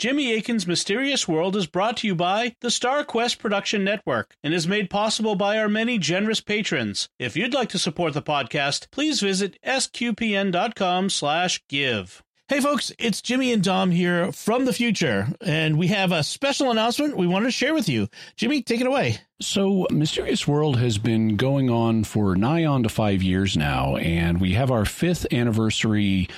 [0.00, 4.54] Jimmy Akin's Mysterious World is brought to you by the Star Quest Production Network and
[4.54, 7.10] is made possible by our many generous patrons.
[7.18, 12.22] If you'd like to support the podcast, please visit sqpn.com/give.
[12.48, 16.70] Hey folks, it's Jimmy and Dom here from the future, and we have a special
[16.70, 18.08] announcement we wanted to share with you.
[18.36, 19.18] Jimmy, take it away.
[19.42, 24.40] So, Mysterious World has been going on for nigh on to five years now, and
[24.40, 26.30] we have our fifth anniversary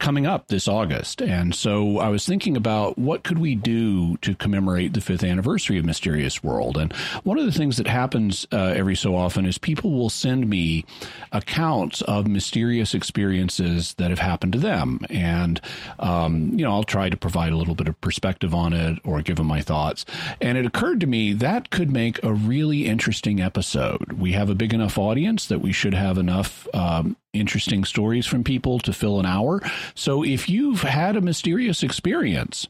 [0.00, 1.20] coming up this August.
[1.20, 5.78] And so I was thinking about what could we do to commemorate the fifth anniversary
[5.78, 6.76] of Mysterious World.
[6.76, 6.92] And
[7.24, 10.84] one of the things that happens uh, every so often is people will send me
[11.32, 15.00] accounts of mysterious experiences that have happened to them.
[15.10, 15.60] And,
[15.98, 19.20] um, you know, I'll try to provide a little bit of perspective on it or
[19.22, 20.04] give them my thoughts.
[20.40, 24.12] And it occurred to me that could make a really interesting episode.
[24.12, 28.44] We have a big enough audience that we should have enough um, interesting stories from
[28.44, 29.60] people to fill an hour.
[29.94, 32.66] So if you've had a mysterious experience,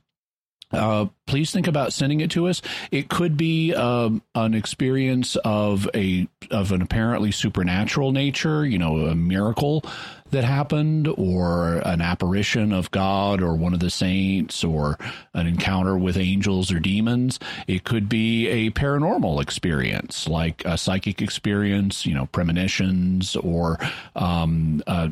[0.73, 2.61] uh, please think about sending it to us.
[2.91, 9.07] It could be um, an experience of a of an apparently supernatural nature, you know,
[9.07, 9.85] a miracle
[10.37, 14.99] that happened, or an apparition of God, or one of the saints, or
[15.33, 17.39] an encounter with angels or demons.
[17.67, 23.79] It could be a paranormal experience, like a psychic experience, you know, premonitions, or
[24.15, 25.09] um, uh,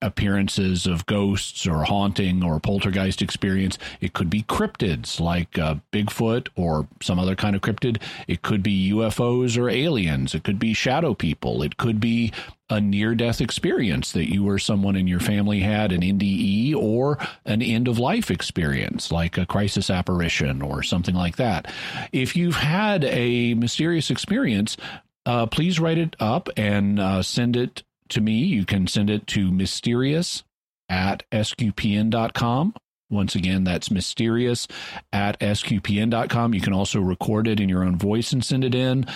[0.00, 3.78] appearances of ghosts, or haunting, or poltergeist experience.
[4.00, 8.00] It could be cryptids, like uh, Bigfoot or some other kind of cryptid.
[8.28, 10.36] It could be UFOs or aliens.
[10.36, 11.64] It could be shadow people.
[11.64, 12.32] It could be
[12.70, 17.18] a near death experience that you or someone in your family had an NDE or
[17.44, 21.72] an end of life experience, like a crisis apparition or something like that.
[22.12, 24.76] If you've had a mysterious experience,
[25.24, 28.44] uh, please write it up and uh, send it to me.
[28.44, 30.44] You can send it to mysterious
[30.88, 32.74] at sqpn.com
[33.10, 34.68] once again, that's mysterious
[35.12, 36.54] at sqpn.com.
[36.54, 39.06] You can also record it in your own voice and send it in.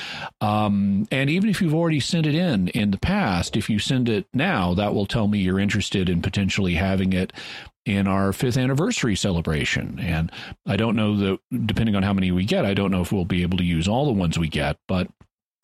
[0.41, 4.09] Um, and even if you've already sent it in in the past, if you send
[4.09, 7.33] it now, that will tell me you're interested in potentially having it
[7.85, 9.99] in our fifth anniversary celebration.
[10.01, 10.31] And
[10.67, 13.25] I don't know that, depending on how many we get, I don't know if we'll
[13.25, 15.09] be able to use all the ones we get, but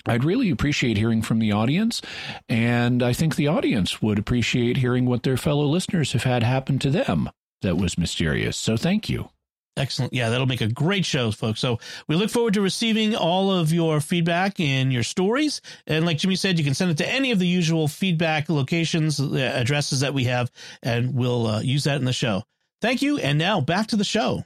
[0.06, 2.00] I'd really appreciate hearing from the audience,
[2.48, 6.78] and I think the audience would appreciate hearing what their fellow listeners have had happen
[6.80, 7.30] to them
[7.62, 8.56] that was mysterious.
[8.56, 9.28] So thank you.
[9.76, 10.12] Excellent.
[10.12, 11.60] Yeah, that'll make a great show, folks.
[11.60, 15.60] So we look forward to receiving all of your feedback and your stories.
[15.86, 19.20] And like Jimmy said, you can send it to any of the usual feedback locations,
[19.20, 20.50] uh, addresses that we have,
[20.82, 22.42] and we'll uh, use that in the show.
[22.80, 23.18] Thank you.
[23.18, 24.44] And now back to the show.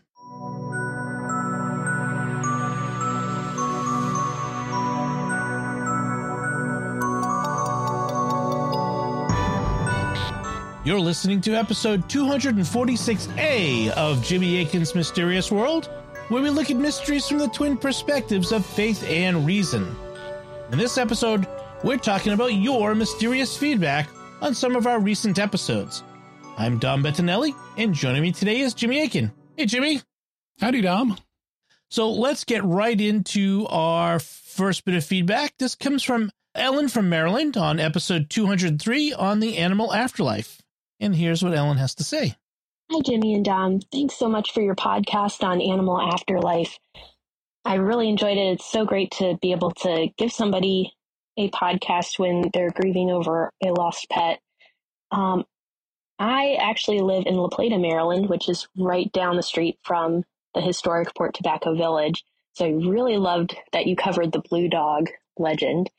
[10.84, 15.88] You're listening to episode 246A of Jimmy Akin's Mysterious World,
[16.26, 19.94] where we look at mysteries from the twin perspectives of faith and reason.
[20.72, 21.46] In this episode,
[21.84, 24.08] we're talking about your mysterious feedback
[24.40, 26.02] on some of our recent episodes.
[26.58, 29.30] I'm Dom Bettinelli, and joining me today is Jimmy Akin.
[29.56, 30.00] Hey, Jimmy.
[30.58, 31.16] Howdy, Dom.
[31.90, 35.54] So let's get right into our first bit of feedback.
[35.58, 40.61] This comes from Ellen from Maryland on episode 203 on the animal afterlife.
[41.02, 42.36] And here's what Ellen has to say.
[42.88, 43.80] Hi, Jimmy and Dom.
[43.80, 46.78] Thanks so much for your podcast on Animal Afterlife.
[47.64, 48.52] I really enjoyed it.
[48.52, 50.92] It's so great to be able to give somebody
[51.36, 54.38] a podcast when they're grieving over a lost pet.
[55.10, 55.44] Um,
[56.20, 60.22] I actually live in La Plata, Maryland, which is right down the street from
[60.54, 62.22] the historic Port Tobacco Village.
[62.52, 65.90] So I really loved that you covered the blue dog legend.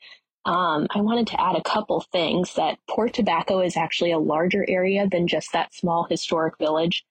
[0.46, 4.64] Um, I wanted to add a couple things that Port Tobacco is actually a larger
[4.68, 7.04] area than just that small historic village.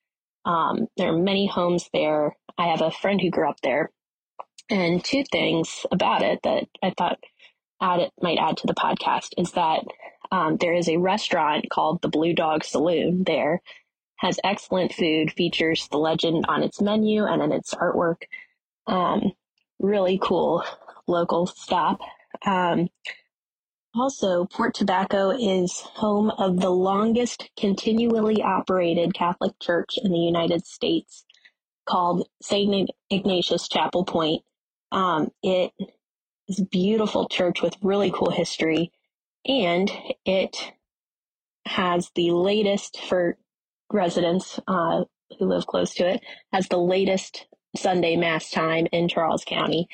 [0.46, 2.36] Um, there are many homes there.
[2.58, 3.92] I have a friend who grew up there.
[4.70, 7.20] And two things about it that I thought
[7.82, 9.84] add it, might add to the podcast is that
[10.32, 13.62] um, there is a restaurant called the Blue Dog Saloon there,
[14.18, 18.24] has excellent food, features the legend on its menu and in its artwork.
[18.88, 19.34] Um,
[19.80, 20.64] really cool
[21.08, 22.00] local stop.
[22.46, 22.90] Um,
[23.96, 30.66] also, Port Tobacco is home of the longest continually operated Catholic church in the United
[30.66, 31.26] States
[31.88, 32.90] called St.
[33.10, 34.42] Ignatius Chapel Point.
[34.92, 35.72] Um, it
[36.48, 38.92] is a beautiful church with really cool history,
[39.46, 39.92] and
[40.26, 40.74] it
[41.66, 43.38] has the latest for
[43.92, 45.04] residents uh,
[45.38, 49.88] who live close to it, has the latest Sunday Mass time in Charles County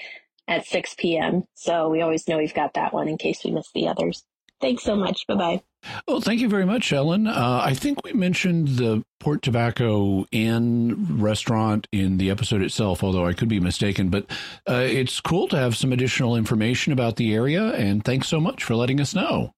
[0.49, 1.43] at 6 p.m.
[1.53, 4.23] So we always know we've got that one in case we miss the others.
[4.59, 5.25] Thanks so much.
[5.27, 5.61] Bye bye.
[6.05, 7.27] Well, thank you very much, Ellen.
[7.27, 13.25] Uh, I think we mentioned the Port Tobacco Inn restaurant in the episode itself, although
[13.25, 14.09] I could be mistaken.
[14.09, 14.25] But
[14.69, 18.65] uh, it's cool to have some additional information about the area, and thanks so much
[18.65, 19.53] for letting us know.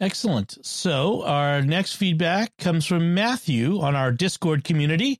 [0.00, 0.64] Excellent.
[0.64, 5.18] So, our next feedback comes from Matthew on our Discord community.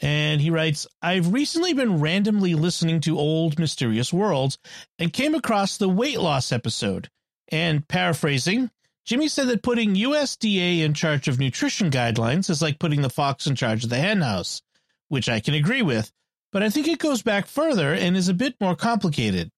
[0.00, 4.58] And he writes, I've recently been randomly listening to old Mysterious Worlds
[4.98, 7.10] and came across the weight loss episode.
[7.50, 8.70] And paraphrasing,
[9.04, 13.46] Jimmy said that putting USDA in charge of nutrition guidelines is like putting the fox
[13.46, 14.62] in charge of the henhouse,
[15.08, 16.12] which I can agree with,
[16.52, 19.50] but I think it goes back further and is a bit more complicated.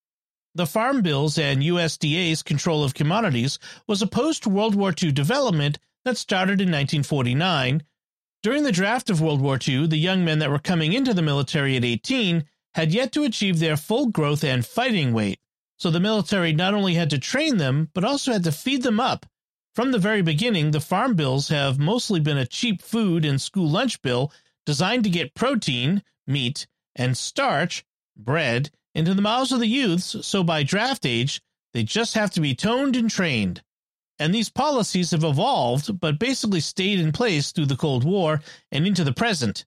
[0.55, 5.79] The Farm Bills and USDA's control of commodities was a post World War II development
[6.05, 7.83] that started in 1949
[8.43, 11.23] during the draft of World War II, the young men that were coming into the
[11.23, 12.45] military at 18
[12.75, 15.41] had yet to achieve their full growth and fighting weight,
[15.77, 19.01] so the military not only had to train them, but also had to feed them
[19.01, 19.27] up.
[19.75, 23.69] From the very beginning, the farm bills have mostly been a cheap food and school
[23.69, 24.33] lunch bill
[24.67, 26.67] designed to get protein, meat,
[26.97, 27.85] and starch,
[28.17, 31.41] bread, into the mouths of the youths, so by draft age,
[31.73, 33.63] they just have to be toned and trained.
[34.20, 38.87] And these policies have evolved, but basically stayed in place through the Cold War and
[38.87, 39.64] into the present.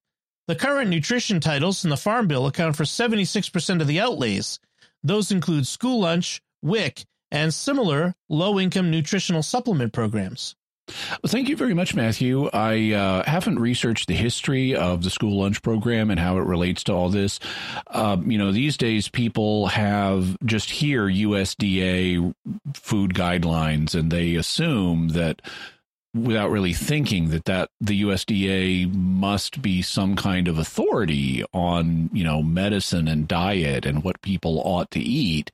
[0.47, 4.59] The current nutrition titles in the Farm Bill account for 76% of the outlays.
[5.01, 10.55] Those include school lunch, WIC, and similar low income nutritional supplement programs.
[10.87, 12.49] Well, thank you very much, Matthew.
[12.51, 16.83] I uh, haven't researched the history of the school lunch program and how it relates
[16.85, 17.39] to all this.
[17.87, 22.33] Um, you know, these days people have just hear USDA
[22.73, 25.41] food guidelines and they assume that
[26.13, 32.23] without really thinking that that the USDA must be some kind of authority on, you
[32.23, 35.51] know, medicine and diet and what people ought to eat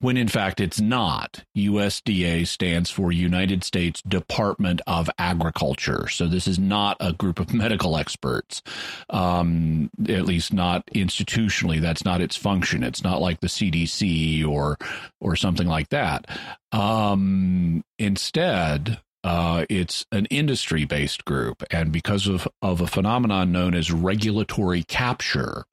[0.00, 1.44] when in fact it's not.
[1.56, 6.08] USDA stands for United States Department of Agriculture.
[6.08, 8.62] So this is not a group of medical experts,
[9.10, 11.80] um, at least not institutionally.
[11.80, 12.82] That's not its function.
[12.82, 14.76] It's not like the CDC or
[15.20, 16.26] or something like that.
[16.72, 23.74] Um, instead, uh, it's an industry based group, and because of of a phenomenon known
[23.74, 25.64] as regulatory capture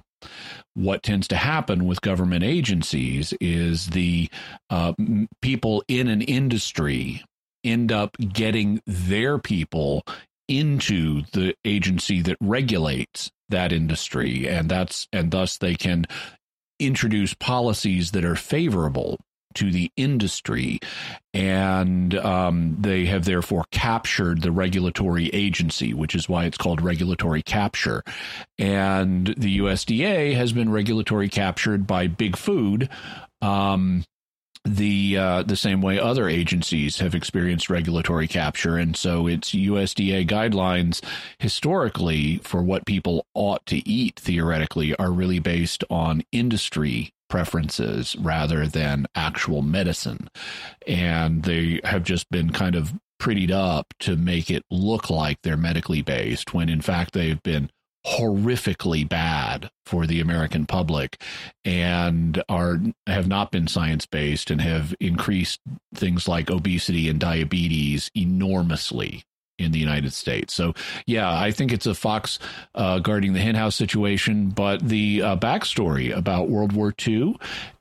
[0.74, 4.30] what tends to happen with government agencies is the
[4.70, 4.94] uh,
[5.42, 7.24] people in an industry
[7.64, 10.04] end up getting their people
[10.48, 16.06] into the agency that regulates that industry and that's and thus they can
[16.80, 19.18] introduce policies that are favorable
[19.56, 20.80] to the industry,
[21.34, 27.42] and um, they have therefore captured the regulatory agency, which is why it's called regulatory
[27.42, 28.04] capture.
[28.58, 32.90] And the USDA has been regulatory captured by Big Food.
[33.42, 34.06] Um,
[34.66, 40.28] the uh, the same way other agencies have experienced regulatory capture, and so it's USDA
[40.28, 41.04] guidelines
[41.38, 48.68] historically for what people ought to eat theoretically are really based on industry preferences rather
[48.68, 50.30] than actual medicine.
[50.86, 55.58] And they have just been kind of prettied up to make it look like they're
[55.58, 57.72] medically based when in fact they've been
[58.06, 61.20] horrifically bad for the American public
[61.66, 65.60] and are have not been science based and have increased
[65.96, 69.24] things like obesity and diabetes enormously
[69.58, 70.54] in the United States.
[70.54, 70.74] So,
[71.06, 72.40] yeah, I think it's a fox
[72.76, 74.50] uh, guarding the henhouse situation.
[74.50, 77.38] But the uh, backstory about World War II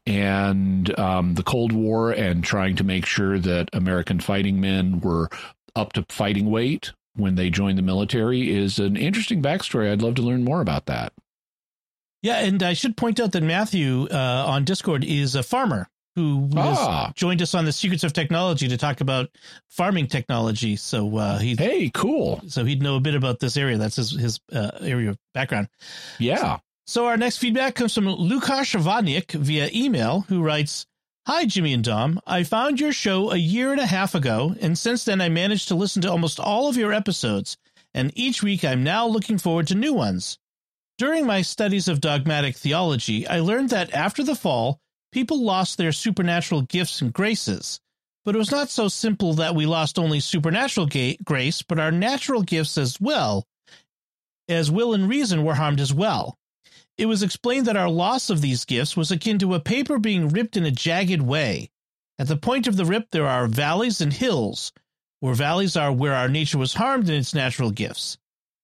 [0.07, 5.29] and um, the Cold War and trying to make sure that American fighting men were
[5.75, 9.91] up to fighting weight when they joined the military is an interesting backstory.
[9.91, 11.13] I'd love to learn more about that.
[12.23, 16.49] Yeah, and I should point out that Matthew uh, on Discord is a farmer who
[16.57, 17.13] ah.
[17.15, 19.31] joined us on the Secrets of Technology to talk about
[19.69, 20.77] farming technology.
[20.77, 22.43] So uh, he hey, cool.
[22.49, 23.79] So he'd know a bit about this area.
[23.79, 25.69] That's his his uh, area of background.
[26.19, 26.57] Yeah.
[26.57, 30.87] So, so, our next feedback comes from Lukasz Vodnik via email, who writes.
[31.25, 32.19] Hi, Jimmy and Dom.
[32.27, 35.69] I found your show a year and a half ago, and since then I managed
[35.69, 37.57] to listen to almost all of your episodes,
[37.95, 40.37] and each week I'm now looking forward to new ones.
[40.99, 44.81] During my studies of dogmatic theology, I learned that after the fall,
[45.13, 47.81] people lost their supernatural gifts and graces.
[48.25, 51.91] But it was not so simple that we lost only supernatural ga- grace, but our
[51.91, 53.47] natural gifts as well,
[54.49, 56.39] as will and reason were harmed as well.
[56.99, 60.29] It was explained that our loss of these gifts was akin to a paper being
[60.29, 61.71] ripped in a jagged way.
[62.19, 64.73] At the point of the rip, there are valleys and hills,
[65.21, 68.19] where valleys are where our nature was harmed in its natural gifts.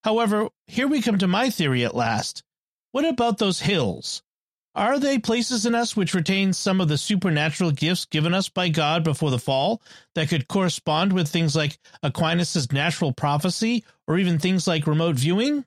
[0.05, 2.45] However, here we come to my theory at last.
[2.93, 4.23] What about those hills?
[4.79, 8.69] Are they places in us which retain some of the supernatural gifts given us by
[8.69, 9.83] God before the fall
[10.15, 15.65] that could correspond with things like Aquinas' natural prophecy or even things like remote viewing?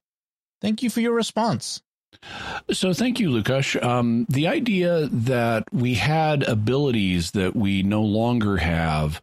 [0.62, 1.82] Thank you for your response.
[2.72, 3.82] So, thank you, Lukash.
[3.84, 9.22] Um, the idea that we had abilities that we no longer have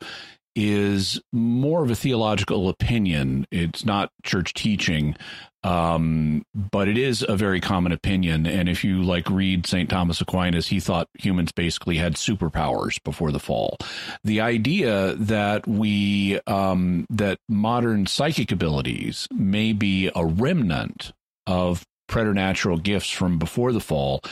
[0.54, 3.46] is more of a theological opinion.
[3.50, 5.16] It's not church teaching,
[5.64, 8.46] um, but it is a very common opinion.
[8.46, 9.88] And if you like read St.
[9.88, 13.76] Thomas Aquinas, he thought humans basically had superpowers before the fall.
[14.24, 21.12] The idea that we um, that modern psychic abilities may be a remnant
[21.46, 24.22] of preternatural gifts from before the fall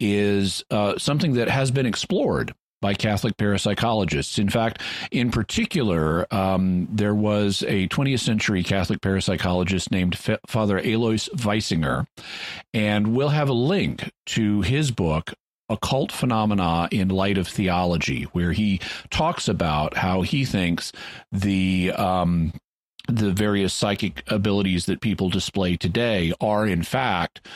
[0.00, 4.38] is uh, something that has been explored by Catholic parapsychologists.
[4.38, 10.78] In fact, in particular, um, there was a 20th century Catholic parapsychologist named F- Father
[10.78, 12.06] Alois Wiesinger,
[12.72, 15.34] and we'll have a link to his book.
[15.68, 20.90] Occult Phenomena in Light of Theology, where he talks about how he thinks
[21.30, 22.52] the um,
[23.06, 27.46] the various psychic abilities that people display today are, in fact,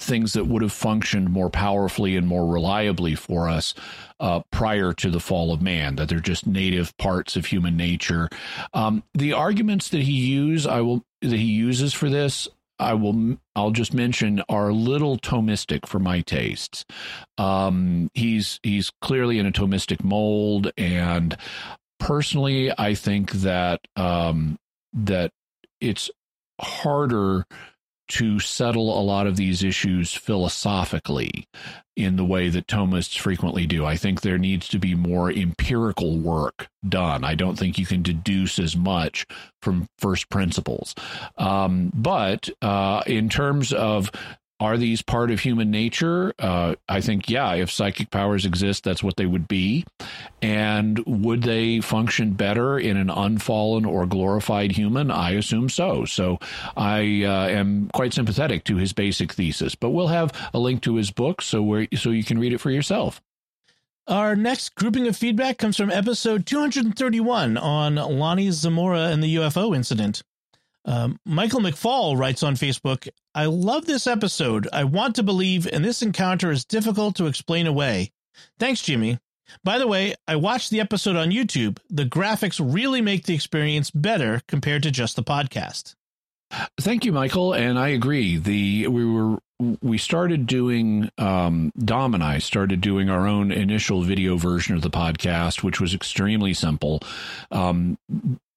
[0.00, 3.74] things that would have functioned more powerfully and more reliably for us
[4.18, 5.96] uh, prior to the fall of man.
[5.96, 8.28] That they're just native parts of human nature.
[8.72, 12.48] Um, the arguments that he use, I will that he uses for this.
[12.78, 13.36] I will.
[13.54, 16.86] I'll just mention are a little Thomistic for my tastes.
[17.36, 21.36] Um, he's he's clearly in a Thomistic mold, and
[21.98, 24.58] personally, I think that um,
[24.94, 25.32] that
[25.80, 26.10] it's
[26.58, 27.44] harder
[28.10, 31.46] to settle a lot of these issues philosophically
[31.96, 33.84] in the way that Thomists frequently do.
[33.84, 37.24] I think there needs to be more empirical work done.
[37.24, 39.26] I don't think you can deduce as much
[39.62, 40.94] from first principles.
[41.36, 44.10] Um, but uh, in terms of
[44.60, 46.34] are these part of human nature?
[46.38, 49.86] Uh, I think, yeah, if psychic powers exist, that's what they would be.
[50.42, 55.10] And would they function better in an unfallen or glorified human?
[55.10, 56.04] I assume so.
[56.04, 56.38] So
[56.76, 59.74] I uh, am quite sympathetic to his basic thesis.
[59.74, 62.58] But we'll have a link to his book so where so you can read it
[62.58, 63.22] for yourself.
[64.06, 69.74] Our next grouping of feedback comes from episode 231 on Lonnie Zamora and the UFO
[69.74, 70.22] incident.
[70.84, 74.68] Um, Michael McFall writes on Facebook, I love this episode.
[74.72, 78.12] I want to believe, and this encounter is difficult to explain away.
[78.58, 79.18] Thanks, Jimmy.
[79.64, 81.78] By the way, I watched the episode on YouTube.
[81.90, 85.96] The graphics really make the experience better compared to just the podcast.
[86.80, 87.52] Thank you, Michael.
[87.52, 88.36] And I agree.
[88.36, 89.38] The we were
[89.82, 94.82] we started doing um, Dom and I started doing our own initial video version of
[94.82, 97.00] the podcast, which was extremely simple.
[97.50, 97.98] Um,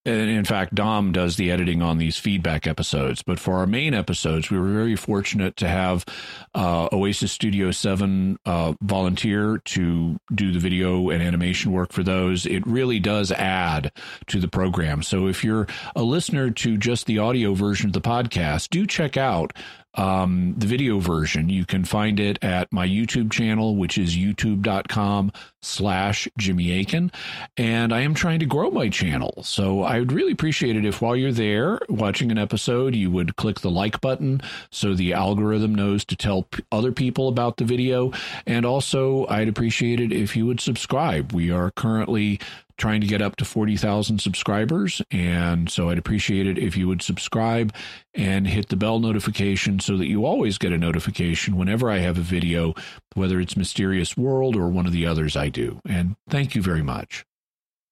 [0.05, 3.23] and in fact, Dom does the editing on these feedback episodes.
[3.23, 6.05] But for our main episodes, we were very fortunate to have
[6.53, 12.45] uh, Oasis Studio 7 uh, volunteer to do the video and animation work for those.
[12.45, 13.91] It really does add
[14.27, 15.03] to the program.
[15.03, 19.15] So if you're a listener to just the audio version of the podcast, do check
[19.15, 19.53] out
[19.95, 21.49] um, the video version.
[21.49, 25.31] You can find it at my YouTube channel, which is youtube.com
[25.63, 27.11] slash Jimmy Akin.
[27.57, 29.41] And I am trying to grow my channel.
[29.43, 33.35] So I would really appreciate it if while you're there watching an episode, you would
[33.35, 37.65] click the like button so the algorithm knows to tell p- other people about the
[37.65, 38.11] video.
[38.45, 41.33] And also, I'd appreciate it if you would subscribe.
[41.33, 42.39] We are currently
[42.77, 45.01] trying to get up to 40,000 subscribers.
[45.11, 47.73] And so I'd appreciate it if you would subscribe
[48.15, 52.17] and hit the bell notification so that you always get a notification whenever I have
[52.17, 52.73] a video,
[53.15, 55.79] whether it's Mysterious World or one of the others I do.
[55.87, 57.25] And thank you very much.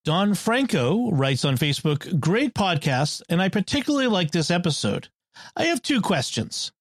[0.03, 5.09] Don Franco writes on Facebook, great podcast, and I particularly like this episode.
[5.55, 6.71] I have two questions.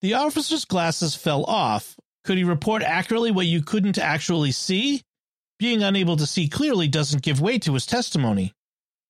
[0.00, 1.96] The officer's glasses fell off.
[2.24, 5.02] Could he report accurately what you couldn't actually see?
[5.60, 8.52] being unable to see clearly doesn't give weight to his testimony.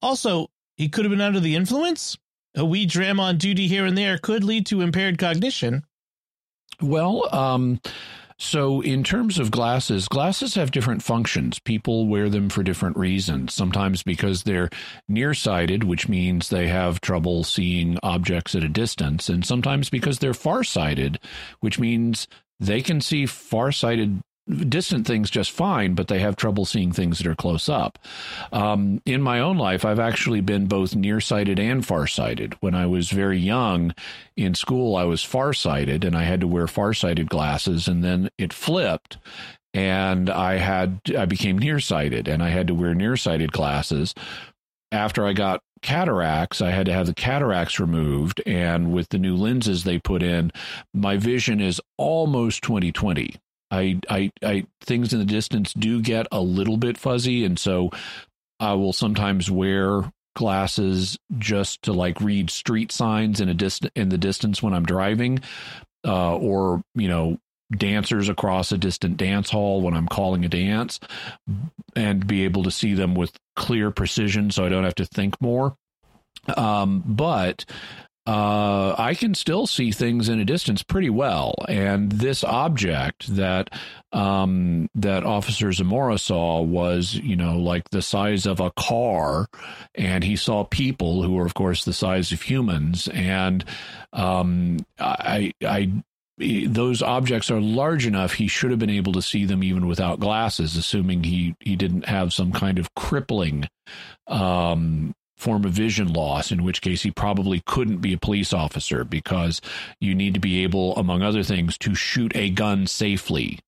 [0.02, 2.18] Also, he could have been under the influence.
[2.56, 5.84] A wee dram on duty here and there could lead to impaired cognition.
[6.82, 7.80] Well, um,
[8.40, 11.58] so in terms of glasses, glasses have different functions.
[11.58, 13.52] People wear them for different reasons.
[13.52, 14.70] Sometimes because they're
[15.08, 20.32] nearsighted, which means they have trouble seeing objects at a distance, and sometimes because they're
[20.32, 21.20] farsighted,
[21.60, 22.26] which means
[22.58, 27.26] they can see farsighted distant things just fine, but they have trouble seeing things that
[27.26, 27.98] are close up.
[28.52, 32.54] Um, in my own life, I've actually been both nearsighted and farsighted.
[32.60, 33.94] When I was very young
[34.36, 38.52] in school, I was farsighted and I had to wear farsighted glasses, and then it
[38.52, 39.18] flipped.
[39.72, 44.14] And I had I became nearsighted, and I had to wear nearsighted glasses.
[44.90, 49.36] After I got cataracts, I had to have the cataracts removed, and with the new
[49.36, 50.50] lenses they put in,
[50.92, 53.36] my vision is almost 2020
[53.70, 57.90] I, I, I, things in the distance do get a little bit fuzzy, and so
[58.58, 64.08] I will sometimes wear glasses just to like read street signs in a dist- in
[64.08, 65.40] the distance when I'm driving,
[66.06, 67.38] uh, or you know
[67.76, 71.00] dancers across a distant dance hall when I'm calling a dance,
[71.94, 75.40] and be able to see them with clear precision, so I don't have to think
[75.40, 75.76] more.
[76.56, 77.64] Um, but
[78.30, 81.52] uh, I can still see things in a distance pretty well.
[81.68, 83.70] And this object that
[84.12, 89.48] um, that Officer Zamora saw was, you know, like the size of a car,
[89.96, 93.08] and he saw people who were, of course, the size of humans.
[93.08, 93.64] And
[94.12, 95.90] um, I, I
[96.38, 100.20] those objects are large enough he should have been able to see them even without
[100.20, 103.68] glasses assuming he he didn't have some kind of crippling
[104.26, 109.04] um, form of vision loss, in which case he probably couldn't be a police officer
[109.04, 109.60] because
[110.00, 113.58] you need to be able, among other things, to shoot a gun safely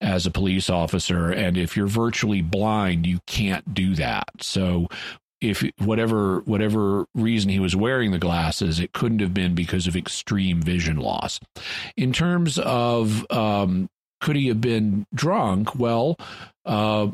[0.00, 1.30] as a police officer.
[1.30, 4.28] And if you're virtually blind, you can't do that.
[4.40, 4.88] So
[5.40, 9.96] if whatever whatever reason he was wearing the glasses, it couldn't have been because of
[9.96, 11.40] extreme vision loss.
[11.96, 13.88] In terms of um,
[14.20, 15.74] could he have been drunk?
[15.74, 16.16] Well,
[16.64, 17.08] uh,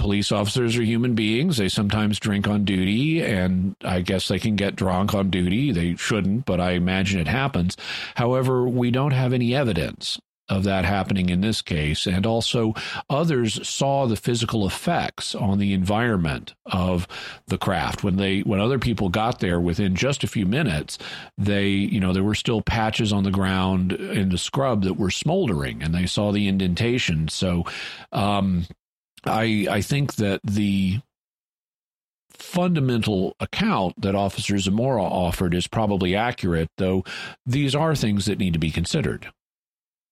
[0.00, 1.58] police officers are human beings.
[1.58, 5.72] They sometimes drink on duty, and I guess they can get drunk on duty.
[5.72, 7.76] They shouldn't, but I imagine it happens.
[8.16, 12.06] However, we don't have any evidence of that happening in this case.
[12.06, 12.74] And also,
[13.08, 17.06] others saw the physical effects on the environment of
[17.46, 18.02] the craft.
[18.02, 20.98] When they, when other people got there within just a few minutes,
[21.38, 25.10] they, you know, there were still patches on the ground in the scrub that were
[25.10, 27.28] smoldering, and they saw the indentation.
[27.28, 27.64] So,
[28.12, 28.66] um,
[29.24, 31.00] I I think that the
[32.32, 37.04] fundamental account that Officer Zamora offered is probably accurate, though
[37.46, 39.30] these are things that need to be considered.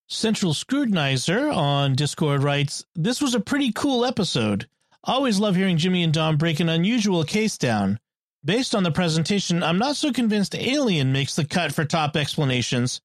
[0.07, 4.67] Central Scrutinizer on Discord writes, This was a pretty cool episode.
[5.03, 7.99] Always love hearing Jimmy and Dom break an unusual case down.
[8.43, 13.01] Based on the presentation, I'm not so convinced Alien makes the cut for top explanations.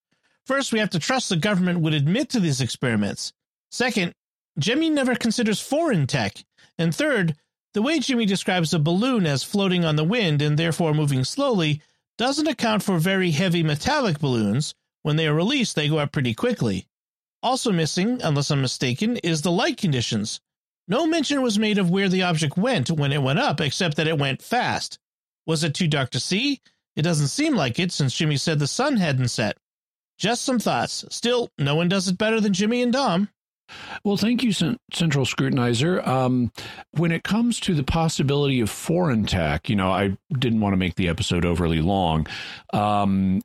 [0.46, 3.32] First, we have to trust the government would admit to these experiments.
[3.70, 4.14] Second,
[4.58, 6.44] Jimmy never considers foreign tech.
[6.78, 7.36] And third,
[7.72, 11.82] the way Jimmy describes a balloon as floating on the wind and therefore moving slowly
[12.16, 14.74] doesn't account for very heavy metallic balloons.
[15.02, 16.86] When they are released, they go up pretty quickly.
[17.42, 20.40] Also missing, unless I'm mistaken, is the light conditions.
[20.86, 24.06] No mention was made of where the object went when it went up, except that
[24.06, 24.98] it went fast.
[25.46, 26.60] Was it too dark to see?
[26.94, 29.58] It doesn't seem like it since Jimmy said the sun hadn't set.
[30.16, 31.04] Just some thoughts.
[31.10, 33.28] Still, no one does it better than Jimmy and Dom.
[34.04, 36.06] Well, thank you, Central Scrutinizer.
[36.06, 36.52] Um,
[36.92, 40.78] when it comes to the possibility of foreign tech, you know, I didn't want to
[40.78, 42.26] make the episode overly long.
[42.72, 43.40] Um,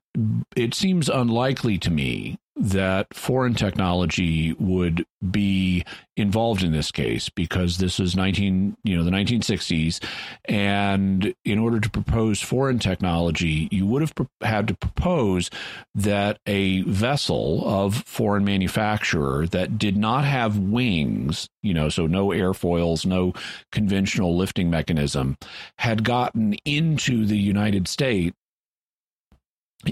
[0.55, 5.85] it seems unlikely to me that foreign technology would be
[6.17, 10.03] involved in this case because this is 19 you know the 1960s
[10.45, 15.49] and in order to propose foreign technology you would have had to propose
[15.95, 22.27] that a vessel of foreign manufacturer that did not have wings you know so no
[22.27, 23.33] airfoils no
[23.71, 25.37] conventional lifting mechanism
[25.77, 28.35] had gotten into the United States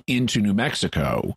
[0.06, 1.34] into New Mexico,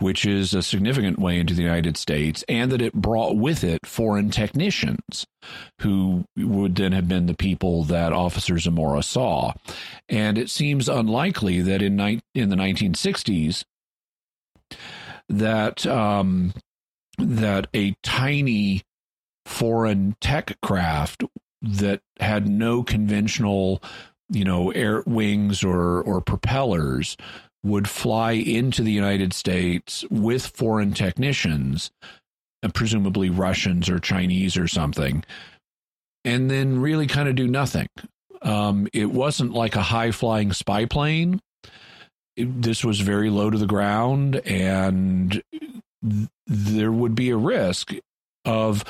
[0.00, 3.86] which is a significant way into the United States, and that it brought with it
[3.86, 5.26] foreign technicians
[5.80, 9.52] who would then have been the people that Officer Zamora saw.
[10.08, 13.64] And it seems unlikely that in, ni- in the 1960s
[15.28, 16.52] that um,
[17.18, 18.82] that a tiny
[19.46, 21.24] foreign tech craft
[21.62, 23.82] that had no conventional
[24.30, 27.16] you know air wings or or propellers
[27.64, 31.90] would fly into the United States with foreign technicians,
[32.62, 35.24] uh, presumably Russians or Chinese or something,
[36.24, 37.88] and then really kind of do nothing.
[38.42, 41.40] Um, it wasn't like a high flying spy plane.
[42.36, 45.42] It, this was very low to the ground, and
[46.02, 47.94] th- there would be a risk
[48.44, 48.84] of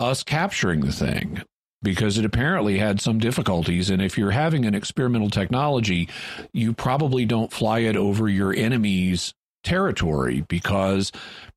[0.00, 1.42] us capturing the thing
[1.82, 3.90] because it apparently had some difficulties.
[3.90, 6.08] And if you're having an experimental technology,
[6.52, 11.12] you probably don't fly it over your enemy's territory because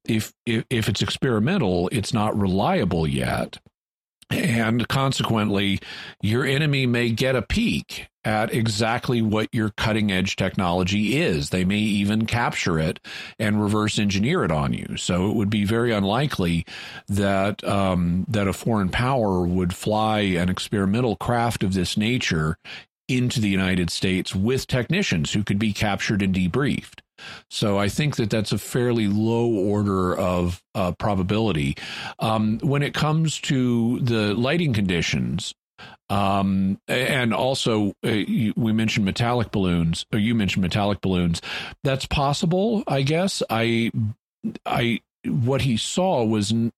[0.08, 3.58] if, if, if it's experimental, it's not reliable yet.
[4.32, 5.80] And consequently,
[6.22, 11.50] your enemy may get a peek at exactly what your cutting edge technology is.
[11.50, 13.00] They may even capture it
[13.40, 14.96] and reverse engineer it on you.
[14.98, 16.66] So it would be very unlikely
[17.08, 22.58] that um, that a foreign power would fly an experimental craft of this nature
[23.08, 27.00] into the United States with technicians who could be captured and debriefed.
[27.50, 31.78] So I think that that's a fairly low order of uh, probability.
[32.20, 35.54] Um, when it comes to the lighting conditions,
[36.10, 41.42] um, and also, uh, you, we mentioned metallic balloons, or you mentioned metallic balloons.
[41.84, 43.42] That's possible, I guess.
[43.50, 43.92] I,
[44.66, 46.74] I, what he saw was n-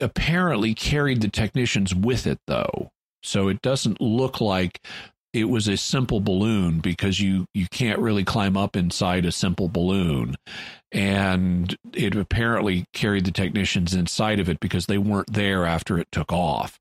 [0.00, 2.92] apparently carried the technicians with it, though.
[3.22, 4.80] So it doesn't look like
[5.36, 9.68] it was a simple balloon because you you can't really climb up inside a simple
[9.68, 10.34] balloon
[10.92, 16.08] and it apparently carried the technicians inside of it because they weren't there after it
[16.10, 16.80] took off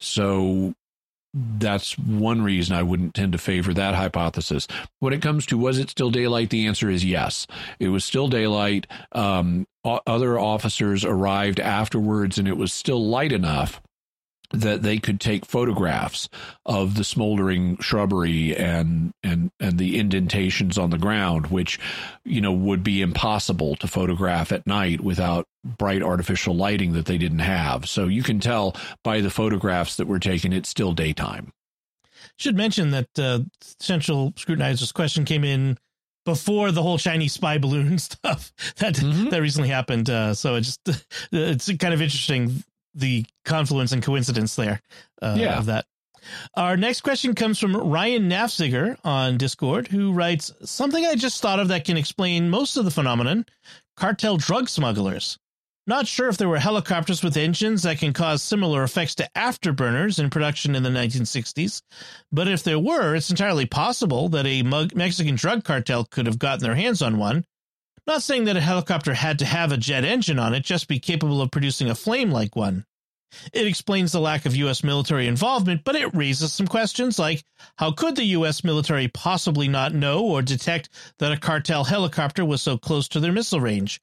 [0.00, 0.74] so
[1.32, 4.68] that's one reason I wouldn't tend to favor that hypothesis.
[4.98, 7.46] When it comes to was it still daylight, the answer is yes.
[7.78, 8.86] It was still daylight.
[9.12, 13.80] Um, other officers arrived afterwards, and it was still light enough
[14.52, 16.28] that they could take photographs
[16.66, 21.78] of the smoldering shrubbery and and and the indentations on the ground which
[22.24, 27.18] you know would be impossible to photograph at night without bright artificial lighting that they
[27.18, 31.52] didn't have so you can tell by the photographs that were taken it's still daytime
[32.36, 33.40] should mention that uh,
[33.80, 35.78] central scrutinizer's question came in
[36.24, 39.28] before the whole Chinese spy balloon stuff that mm-hmm.
[39.30, 40.08] that recently happened.
[40.08, 40.80] Uh, so it just
[41.32, 42.62] it's kind of interesting
[42.94, 44.80] the confluence and coincidence there
[45.20, 45.58] uh, yeah.
[45.58, 45.86] of that.
[46.54, 51.58] Our next question comes from Ryan Nafziger on Discord, who writes something I just thought
[51.58, 53.46] of that can explain most of the phenomenon
[53.96, 55.38] cartel drug smugglers.
[55.84, 60.20] Not sure if there were helicopters with engines that can cause similar effects to afterburners
[60.20, 61.82] in production in the 1960s,
[62.30, 66.62] but if there were, it's entirely possible that a Mexican drug cartel could have gotten
[66.62, 67.44] their hands on one
[68.06, 70.98] not saying that a helicopter had to have a jet engine on it, just be
[70.98, 72.84] capable of producing a flame like one.
[73.52, 74.84] It explains the lack of U.S.
[74.84, 77.42] military involvement, but it raises some questions like
[77.76, 78.62] how could the U.S.
[78.62, 83.32] military possibly not know or detect that a cartel helicopter was so close to their
[83.32, 84.00] missile range?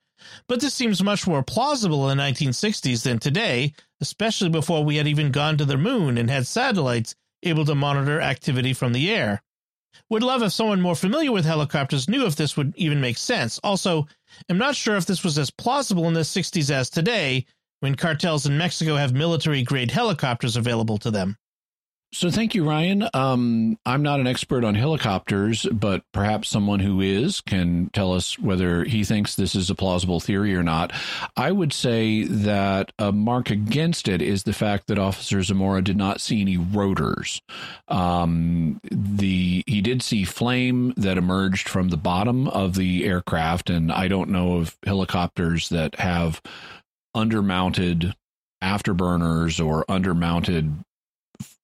[0.47, 5.07] But this seems much more plausible in the 1960s than today, especially before we had
[5.07, 9.41] even gone to the moon and had satellites able to monitor activity from the air.
[10.09, 13.59] Would love if someone more familiar with helicopters knew if this would even make sense.
[13.63, 14.07] Also,
[14.49, 17.45] I'm not sure if this was as plausible in the 60s as today,
[17.81, 21.37] when cartels in Mexico have military grade helicopters available to them.
[22.11, 23.07] So thank you, Ryan.
[23.13, 28.39] Um, I'm not an expert on helicopters, but perhaps someone who is can tell us
[28.39, 30.91] whether he thinks this is a plausible theory or not.
[31.37, 35.97] I would say that a mark against it is the fact that Officer Zamora did
[35.97, 37.43] not see any rotors.
[37.87, 43.91] Um, the he did see flame that emerged from the bottom of the aircraft, and
[43.91, 46.41] I don't know of helicopters that have
[47.15, 48.15] undermounted
[48.63, 50.83] afterburners or undermounted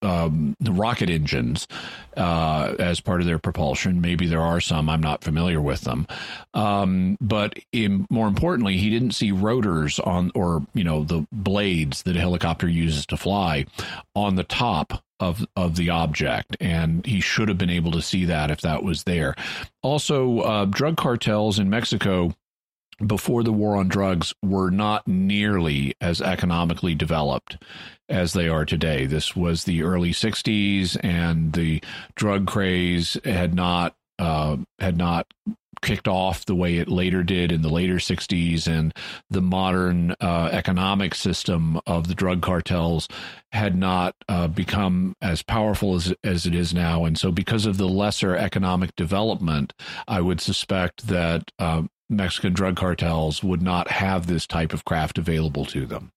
[0.01, 1.67] um, the rocket engines
[2.15, 4.01] uh, as part of their propulsion.
[4.01, 4.89] Maybe there are some.
[4.89, 6.07] I'm not familiar with them.
[6.53, 12.03] Um, but in, more importantly, he didn't see rotors on, or you know, the blades
[12.03, 13.65] that a helicopter uses to fly
[14.15, 18.25] on the top of of the object, and he should have been able to see
[18.25, 19.35] that if that was there.
[19.81, 22.33] Also, uh, drug cartels in Mexico
[23.05, 27.57] before the war on drugs were not nearly as economically developed
[28.09, 29.05] as they are today.
[29.05, 31.81] This was the early 60s and the
[32.15, 35.27] drug craze had not uh, had not
[35.85, 38.93] kicked off the way it later did in the later 60s and
[39.29, 43.07] the modern uh, economic system of the drug cartels
[43.51, 47.77] had not uh, become as powerful as, as it is now and so because of
[47.77, 49.71] the lesser economic development
[50.07, 55.17] i would suspect that uh, Mexican drug cartels would not have this type of craft
[55.17, 56.11] available to them.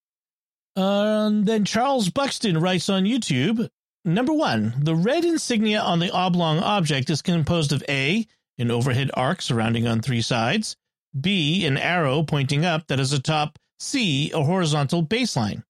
[0.76, 3.68] Uh, then Charles Buxton writes on YouTube
[4.04, 8.26] Number one, the red insignia on the oblong object is composed of A,
[8.58, 10.76] an overhead arc surrounding on three sides,
[11.18, 15.62] B, an arrow pointing up that is atop, C, a horizontal baseline.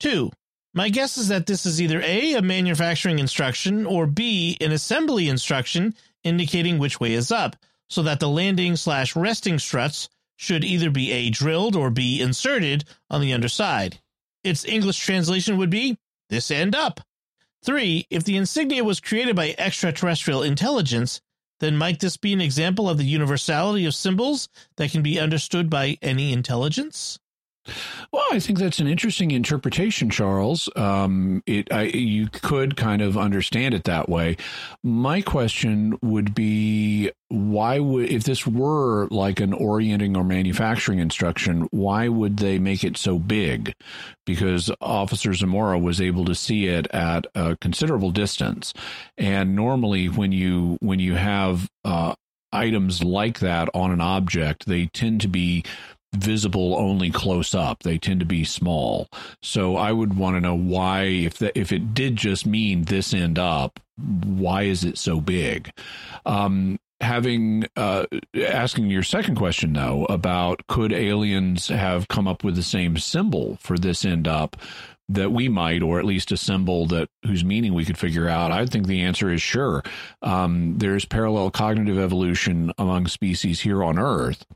[0.00, 0.30] Two,
[0.74, 5.28] my guess is that this is either A, a manufacturing instruction, or B, an assembly
[5.28, 7.56] instruction indicating which way is up,
[7.90, 12.84] so that the landing slash resting struts should either be A drilled or B inserted
[13.10, 13.98] on the underside.
[14.42, 15.98] Its English translation would be
[16.30, 17.00] this end up.
[17.64, 21.20] Three, if the insignia was created by extraterrestrial intelligence,
[21.62, 25.70] then might this be an example of the universality of symbols that can be understood
[25.70, 27.20] by any intelligence?
[28.12, 30.68] Well, I think that's an interesting interpretation, Charles.
[30.74, 34.36] Um, it I, you could kind of understand it that way.
[34.82, 41.68] My question would be, why would if this were like an orienting or manufacturing instruction,
[41.70, 43.74] why would they make it so big?
[44.26, 48.74] Because Officer Zamora was able to see it at a considerable distance,
[49.16, 52.14] and normally when you when you have uh,
[52.52, 55.64] items like that on an object, they tend to be
[56.14, 57.82] visible only close up.
[57.82, 59.08] They tend to be small.
[59.42, 63.14] So I would want to know why, if the, if it did just mean this
[63.14, 65.72] end up, why is it so big?
[66.26, 72.54] Um, having uh, asking your second question though about could aliens have come up with
[72.54, 74.56] the same symbol for this end up
[75.08, 78.50] that we might, or at least a symbol that whose meaning we could figure out?
[78.50, 79.82] I think the answer is sure.
[80.22, 84.46] Um, there's parallel cognitive evolution among species here on Earth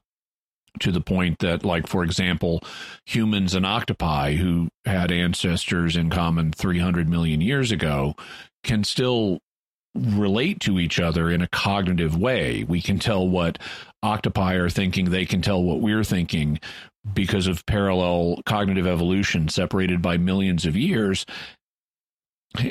[0.81, 2.63] to the point that, like, for example,
[3.05, 8.15] humans and octopi who had ancestors in common 300 million years ago
[8.65, 9.39] can still
[9.95, 12.65] relate to each other in a cognitive way.
[12.65, 13.59] We can tell what
[14.03, 16.61] octopi are thinking, they can tell what we're thinking
[17.15, 21.25] because of parallel cognitive evolution separated by millions of years.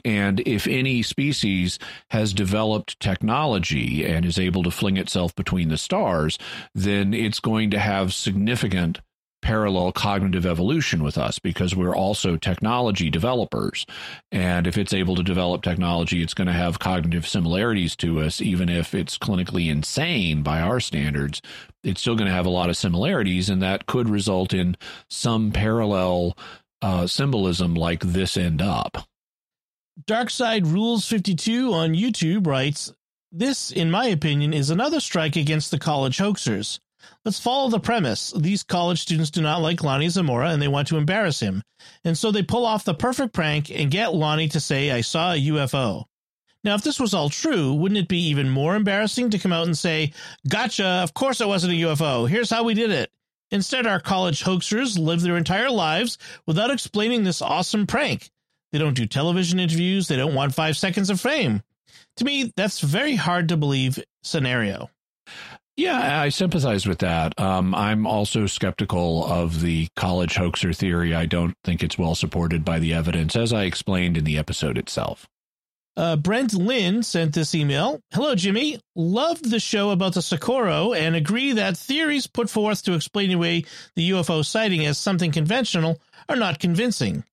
[0.03, 5.77] And if any species has developed technology and is able to fling itself between the
[5.77, 6.37] stars,
[6.73, 9.01] then it's going to have significant
[9.45, 13.85] parallel cognitive evolution with us because we're also technology developers.
[14.31, 18.41] And if it's able to develop technology, it's going to have cognitive similarities to us,
[18.41, 21.43] even if it's clinically insane by our standards.
[21.83, 24.77] It's still going to have a lot of similarities, and that could result in
[25.11, 26.35] some parallel
[26.81, 29.07] uh, symbolism like this end up.
[30.03, 32.93] Dark Side Rules 52 on YouTube writes,
[33.31, 36.79] This, in my opinion, is another strike against the college hoaxers.
[37.23, 38.33] Let's follow the premise.
[38.35, 41.63] These college students do not like Lonnie Zamora and they want to embarrass him.
[42.03, 45.31] And so they pull off the perfect prank and get Lonnie to say, I saw
[45.31, 46.03] a UFO.
[46.65, 49.65] Now, if this was all true, wouldn't it be even more embarrassing to come out
[49.65, 50.11] and say,
[50.49, 52.27] Gotcha, of course it wasn't a UFO.
[52.27, 53.11] Here's how we did it.
[53.49, 58.29] Instead, our college hoaxers live their entire lives without explaining this awesome prank.
[58.75, 60.09] They don't do television interviews.
[60.09, 61.63] They don't want five seconds of fame.
[62.17, 64.89] To me, that's very hard to believe scenario.
[65.77, 67.39] Yeah, I sympathize with that.
[67.39, 71.15] Um, I'm also skeptical of the college hoaxer theory.
[71.15, 74.77] I don't think it's well supported by the evidence, as I explained in the episode
[74.77, 75.25] itself.
[75.95, 78.01] Uh, Brent Lynn sent this email.
[78.11, 78.81] Hello, Jimmy.
[78.93, 83.63] Loved the show about the Socorro and agree that theories put forth to explain away
[83.95, 87.23] the UFO sighting as something conventional are not convincing.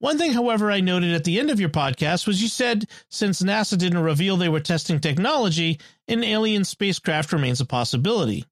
[0.00, 3.42] One thing, however, I noted at the end of your podcast was you said since
[3.42, 8.44] NASA didn't reveal they were testing technology, an alien spacecraft remains a possibility.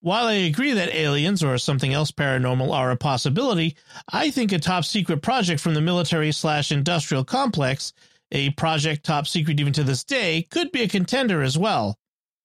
[0.00, 3.76] While I agree that aliens or something else paranormal are a possibility,
[4.12, 7.92] I think a top secret project from the military slash industrial complex,
[8.30, 11.98] a project top secret even to this day, could be a contender as well.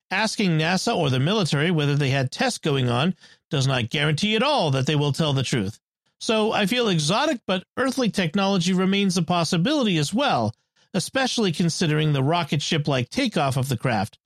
[0.10, 3.14] Asking NASA or the military whether they had tests going on
[3.52, 5.80] does not guarantee at all that they will tell the truth.
[6.24, 10.54] So I feel exotic but earthly technology remains a possibility as well,
[10.94, 14.18] especially considering the rocket ship like takeoff of the craft.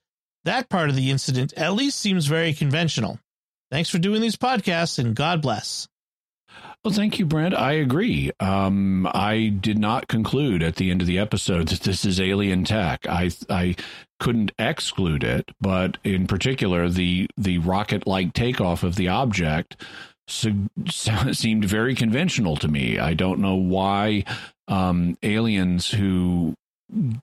[0.44, 3.18] That part of the incident at least seems very conventional.
[3.72, 5.88] Thanks for doing these podcasts and God bless.
[6.86, 7.56] Well, thank you, Brent.
[7.56, 8.30] I agree.
[8.40, 12.64] Um, I did not conclude at the end of the episode that this is alien
[12.64, 13.08] tech.
[13.10, 13.76] I I
[14.20, 19.84] couldn't exclude it, but in particular, the the rocket like takeoff of the object
[20.28, 23.00] seemed very conventional to me.
[23.00, 24.26] I don't know why
[24.68, 26.56] um, aliens who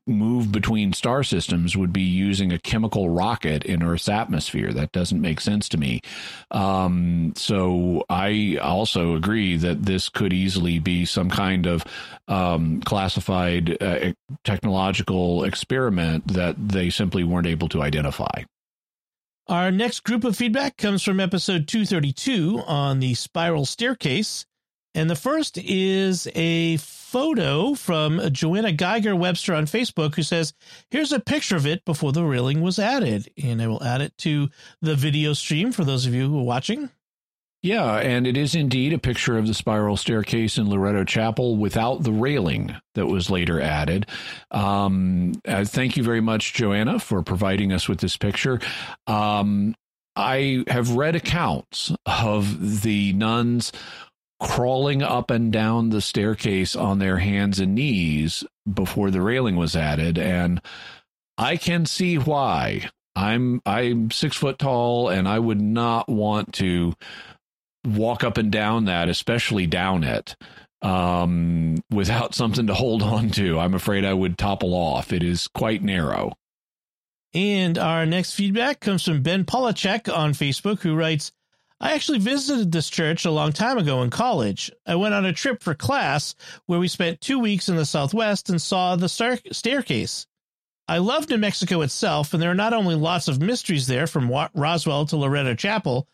[0.07, 4.73] move between star systems would be using a chemical rocket in Earth's atmosphere.
[4.73, 6.01] That doesn't make sense to me.
[6.51, 11.85] Um, so I also agree that this could easily be some kind of
[12.29, 14.13] um, classified uh,
[14.45, 18.45] technological experiment that they simply weren't able to identify.
[19.47, 24.47] Our next group of feedback comes from episode 232 on the spiral staircase.
[24.95, 30.55] And the first is a photo from Joanna Geiger Webster on Facebook who says,
[30.91, 33.29] Here's a picture of it before the railing was added.
[33.43, 34.49] And I will add it to
[34.81, 36.89] the video stream for those of you who are watching.
[37.65, 42.03] Yeah, and it is indeed a picture of the spiral staircase in Loretto Chapel without
[42.03, 44.07] the railing that was later added.
[44.51, 48.61] Um, uh, thank you very much, Joanna, for providing us with this picture.
[49.07, 49.75] Um,
[50.15, 53.73] I have read accounts of the nuns
[54.43, 59.75] crawling up and down the staircase on their hands and knees before the railing was
[59.75, 60.61] added, and
[61.39, 62.91] I can see why.
[63.17, 66.95] I'm I'm six foot tall, and I would not want to
[67.85, 70.37] walk up and down that, especially down it,
[70.83, 73.59] um, without something to hold on to.
[73.59, 75.13] I'm afraid I would topple off.
[75.13, 76.33] It is quite narrow.
[77.33, 81.33] And our next feedback comes from Ben Polachek on Facebook, who writes,
[81.81, 84.71] I actually visited this church a long time ago in college.
[84.87, 88.49] I went on a trip for class where we spent two weeks in the Southwest
[88.49, 90.27] and saw the star- staircase.
[90.87, 94.31] I love New Mexico itself, and there are not only lots of mysteries there from
[94.55, 96.07] Roswell to Loretto Chapel,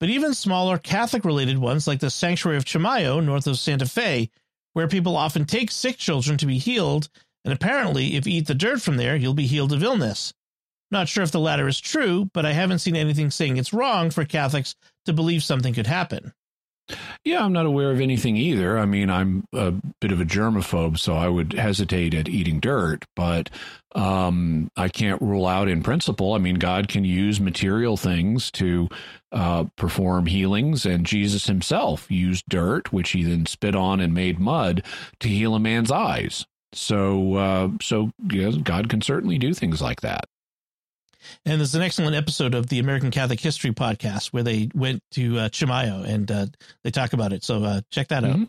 [0.00, 4.30] but even smaller Catholic related ones like the Sanctuary of Chimayo north of Santa Fe,
[4.72, 7.08] where people often take sick children to be healed,
[7.44, 10.34] and apparently, if you eat the dirt from there, you'll be healed of illness.
[10.90, 14.10] Not sure if the latter is true, but I haven't seen anything saying it's wrong
[14.10, 16.32] for Catholics to believe something could happen.
[17.24, 18.78] Yeah, I'm not aware of anything either.
[18.78, 23.04] I mean, I'm a bit of a germaphobe, so I would hesitate at eating dirt,
[23.16, 23.50] but
[23.96, 26.34] um, I can't rule out in principle.
[26.34, 28.88] I mean, God can use material things to
[29.36, 34.40] uh, perform healings, and Jesus himself used dirt, which he then spit on and made
[34.40, 34.82] mud
[35.20, 36.46] to heal a man's eyes.
[36.72, 40.24] So, uh, so yeah, God can certainly do things like that.
[41.44, 45.38] And there's an excellent episode of the American Catholic History podcast where they went to
[45.38, 46.46] uh, Chimayo and uh,
[46.82, 47.44] they talk about it.
[47.44, 48.42] So uh, check that mm-hmm.
[48.42, 48.48] out.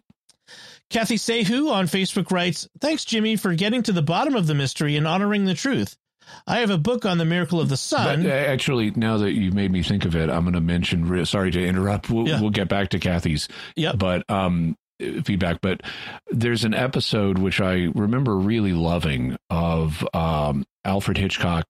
[0.89, 4.95] Kathy Sehu on Facebook writes, Thanks, Jimmy, for getting to the bottom of the mystery
[4.95, 5.97] and honoring the truth.
[6.45, 8.23] I have a book on the miracle of the sun.
[8.23, 11.25] But, uh, actually, now that you made me think of it, I'm going to mention.
[11.25, 12.09] Sorry to interrupt.
[12.09, 12.41] We'll, yeah.
[12.41, 13.47] we'll get back to Kathy's.
[13.75, 13.93] Yeah.
[13.93, 15.61] But um, feedback.
[15.61, 15.81] But
[16.29, 21.65] there's an episode which I remember really loving of um, Alfred Hitchcock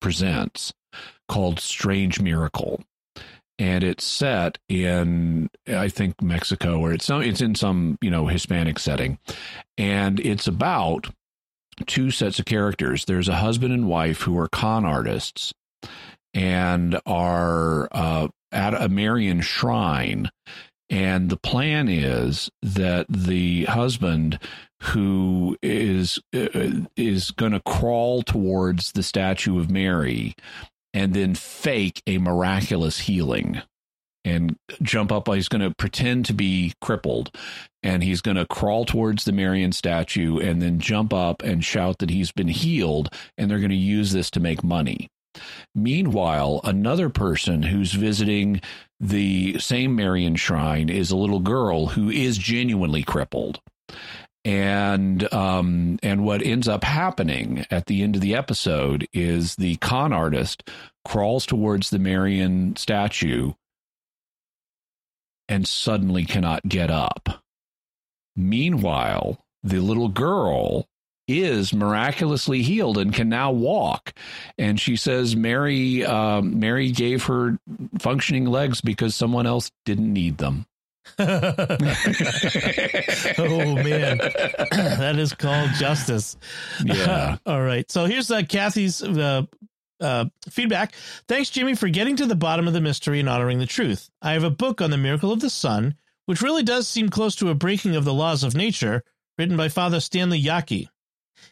[0.00, 0.72] presents
[1.28, 2.82] called Strange Miracle.
[3.58, 8.26] And it's set in, I think, Mexico, or it's some, it's in some, you know,
[8.26, 9.18] Hispanic setting,
[9.78, 11.08] and it's about
[11.86, 13.04] two sets of characters.
[13.04, 15.52] There's a husband and wife who are con artists
[16.34, 20.30] and are uh, at a Marian shrine.
[20.88, 24.38] And the plan is that the husband
[24.82, 30.34] who is uh, is going to crawl towards the statue of Mary
[30.94, 33.62] and then fake a miraculous healing
[34.26, 37.34] and jump up he's going to pretend to be crippled
[37.82, 41.98] and he's going to crawl towards the Marian statue and then jump up and shout
[41.98, 43.08] that he's been healed
[43.38, 45.08] and they're going to use this to make money.
[45.74, 48.60] Meanwhile, another person who's visiting
[48.98, 53.60] the same Marian shrine is a little girl who is genuinely crippled
[54.46, 59.74] and um, and what ends up happening at the end of the episode is the
[59.76, 60.70] con artist
[61.04, 63.52] crawls towards the Marian statue
[65.48, 67.42] and suddenly cannot get up.
[68.34, 70.88] Meanwhile, the little girl
[71.28, 74.12] is miraculously healed and can now walk.
[74.58, 77.58] And she says Mary um, Mary gave her
[77.98, 80.66] functioning legs because someone else didn't need them.
[81.18, 81.26] oh
[83.76, 86.36] man, that is called justice.
[86.84, 87.36] Yeah.
[87.46, 87.88] All right.
[87.90, 89.42] So here's uh, Kathy's uh,
[90.00, 90.94] uh, feedback.
[91.28, 94.10] Thanks, Jimmy, for getting to the bottom of the mystery and honoring the truth.
[94.22, 95.94] I have a book on the miracle of the sun,
[96.26, 99.02] which really does seem close to a breaking of the laws of nature,
[99.38, 100.88] written by Father Stanley Jaki.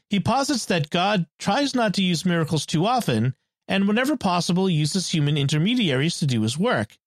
[0.09, 3.35] He posits that God tries not to use miracles too often,
[3.69, 6.99] and whenever possible, uses human intermediaries to do his work.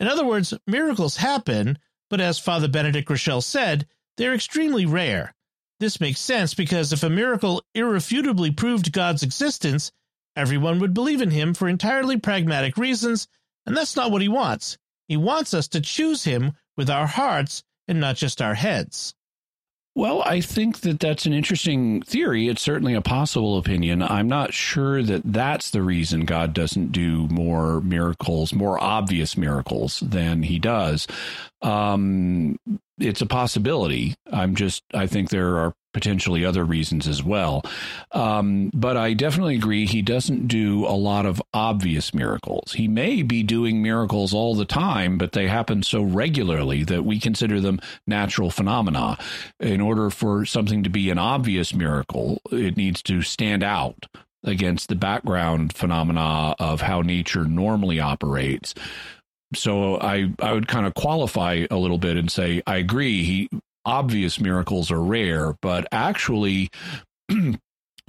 [0.00, 1.78] In other words, miracles happen,
[2.08, 5.34] but as Father Benedict Groeschel said, they're extremely rare.
[5.78, 9.92] This makes sense because if a miracle irrefutably proved God's existence,
[10.36, 13.26] everyone would believe in him for entirely pragmatic reasons,
[13.66, 14.78] and that's not what he wants.
[15.08, 19.14] He wants us to choose him with our hearts and not just our heads.
[19.96, 22.48] Well, I think that that's an interesting theory.
[22.48, 24.02] It's certainly a possible opinion.
[24.02, 30.00] I'm not sure that that's the reason God doesn't do more miracles, more obvious miracles
[30.00, 31.06] than he does.
[31.62, 32.58] Um,
[32.98, 34.14] it's a possibility.
[34.30, 37.62] I'm just, I think there are potentially other reasons as well.
[38.12, 42.74] Um, but I definitely agree he doesn't do a lot of obvious miracles.
[42.74, 47.18] He may be doing miracles all the time, but they happen so regularly that we
[47.18, 49.16] consider them natural phenomena.
[49.58, 54.04] In order for something to be an obvious miracle, it needs to stand out
[54.44, 58.74] against the background phenomena of how nature normally operates
[59.54, 63.22] so I I would kind of qualify a little bit and say I agree.
[63.22, 63.48] He
[63.86, 66.70] obvious miracles are rare, but actually,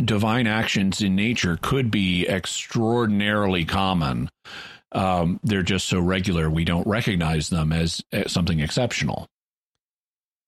[0.04, 4.30] divine actions in nature could be extraordinarily common.
[4.92, 9.28] Um, they're just so regular we don't recognize them as, as something exceptional.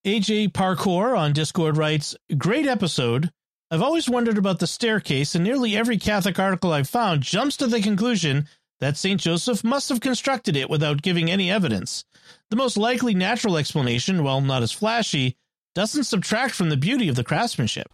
[0.05, 3.31] AJ Parkour on Discord writes, Great episode.
[3.71, 7.67] I've always wondered about the staircase, and nearly every Catholic article I've found jumps to
[7.67, 8.47] the conclusion
[8.79, 9.19] that St.
[9.19, 12.05] Joseph must have constructed it without giving any evidence.
[12.49, 15.35] The most likely natural explanation, while not as flashy,
[15.75, 17.87] doesn't subtract from the beauty of the craftsmanship.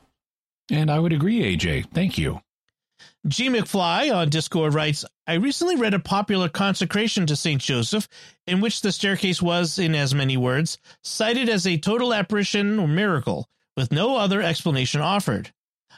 [0.71, 1.91] And I would agree, AJ.
[1.93, 2.41] Thank you.
[3.27, 3.49] G.
[3.49, 7.59] McFly on Discord writes I recently read a popular consecration to St.
[7.59, 8.07] Joseph
[8.45, 12.88] in which the staircase was, in as many words, cited as a total apparition or
[12.88, 15.51] miracle, with no other explanation offered.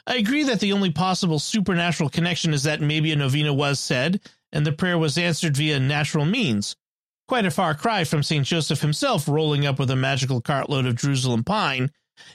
[0.06, 4.20] I agree that the only possible supernatural connection is that maybe a novena was said
[4.52, 6.76] and the prayer was answered via natural means.
[7.26, 8.46] Quite a far cry from St.
[8.46, 11.90] Joseph himself rolling up with a magical cartload of Jerusalem pine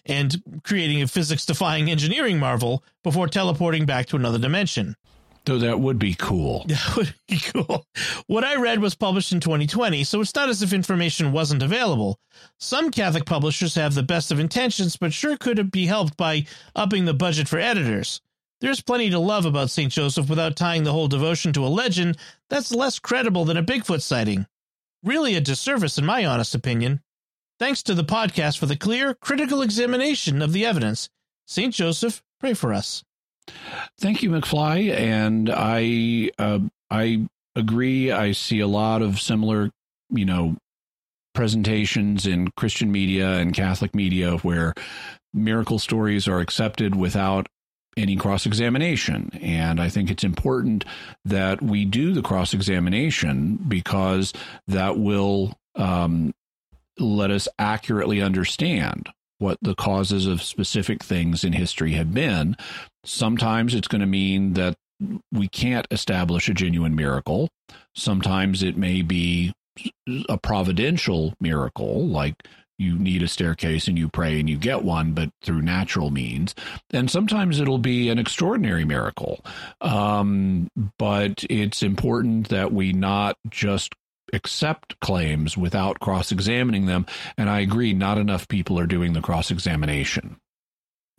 [0.05, 4.95] and creating a physics defying engineering marvel before teleporting back to another dimension.
[5.45, 6.65] Though that would be cool.
[6.67, 7.85] That would be cool.
[8.27, 12.17] What I read was published in 2020, so it's not as if information wasn't available.
[12.59, 16.45] Some Catholic publishers have the best of intentions, but sure could be helped by
[16.75, 18.21] upping the budget for editors.
[18.63, 19.91] There's plenty to love about St.
[19.91, 22.17] Joseph without tying the whole devotion to a legend
[22.49, 24.47] that's less credible than a Bigfoot sighting.
[25.03, 27.01] Really a disservice, in my honest opinion.
[27.59, 31.09] Thanks to the podcast for the clear, critical examination of the evidence.
[31.45, 31.73] St.
[31.73, 33.03] Joseph, pray for us.
[33.99, 34.95] Thank you, McFly.
[34.95, 36.59] And I, uh,
[36.89, 38.11] I agree.
[38.11, 39.71] I see a lot of similar,
[40.09, 40.55] you know,
[41.33, 44.73] presentations in Christian media and Catholic media where
[45.33, 47.47] miracle stories are accepted without
[47.97, 49.31] any cross examination.
[49.41, 50.85] And I think it's important
[51.25, 54.33] that we do the cross examination because
[54.67, 56.33] that will um,
[56.97, 62.55] let us accurately understand what the causes of specific things in history have been.
[63.03, 64.75] Sometimes it's going to mean that
[65.31, 67.49] we can't establish a genuine miracle.
[67.95, 69.53] Sometimes it may be
[70.29, 72.35] a providential miracle, like
[72.83, 76.53] you need a staircase and you pray and you get one, but through natural means.
[76.91, 79.43] And sometimes it'll be an extraordinary miracle.
[79.81, 83.95] Um, but it's important that we not just
[84.33, 87.05] accept claims without cross examining them.
[87.37, 90.37] And I agree, not enough people are doing the cross examination.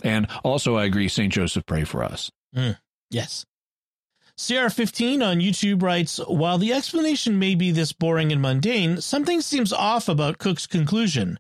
[0.03, 1.33] And also, I agree, St.
[1.33, 2.31] Joseph, pray for us.
[2.55, 2.77] Mm,
[3.11, 3.47] yes.
[4.37, 9.73] CR15 on YouTube writes While the explanation may be this boring and mundane, something seems
[9.73, 11.39] off about Cook's conclusion.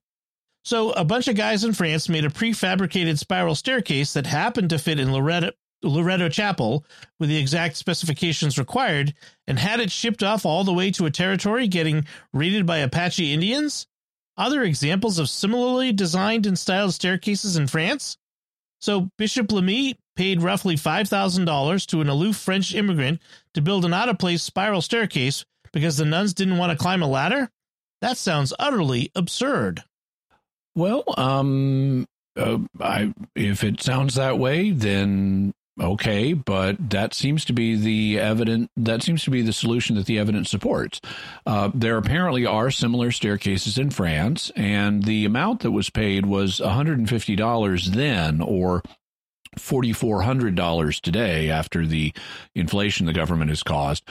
[0.65, 4.79] So, a bunch of guys in France made a prefabricated spiral staircase that happened to
[4.79, 5.51] fit in Loretto,
[5.83, 6.87] Loretto Chapel
[7.21, 9.13] with the exact specifications required
[9.47, 13.35] and had it shipped off all the way to a territory getting raided by Apache
[13.35, 13.87] Indians?
[14.39, 18.17] Other examples of similarly designed and styled staircases in France?
[18.81, 23.21] So, Bishop Lamy paid roughly $5,000 to an aloof French immigrant
[23.53, 25.45] to build an out of place spiral staircase
[25.75, 27.51] because the nuns didn't want to climb a ladder?
[28.01, 29.83] That sounds utterly absurd.
[30.75, 32.07] Well, um,
[32.37, 38.21] uh, I if it sounds that way, then okay, but that seems to be the
[38.21, 41.01] evident that seems to be the solution that the evidence supports.
[41.47, 46.59] Uh, there apparently are similar staircases in France, and the amount that was paid was
[46.59, 48.83] $150 then, or
[49.57, 52.13] $4,400 today after the
[52.55, 54.05] inflation the government has caused.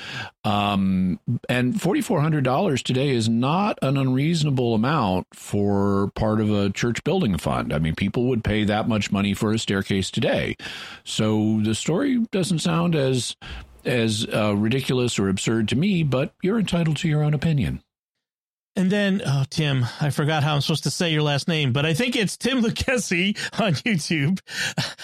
[0.43, 1.19] Um,
[1.49, 7.73] and $4,400 today is not an unreasonable amount for part of a church building fund.
[7.73, 10.55] I mean, people would pay that much money for a staircase today.
[11.03, 13.35] So the story doesn't sound as
[13.85, 17.83] as uh, ridiculous or absurd to me, but you're entitled to your own opinion.
[18.75, 21.85] And then, oh, Tim, I forgot how I'm supposed to say your last name, but
[21.85, 24.39] I think it's Tim Lucchesi on YouTube.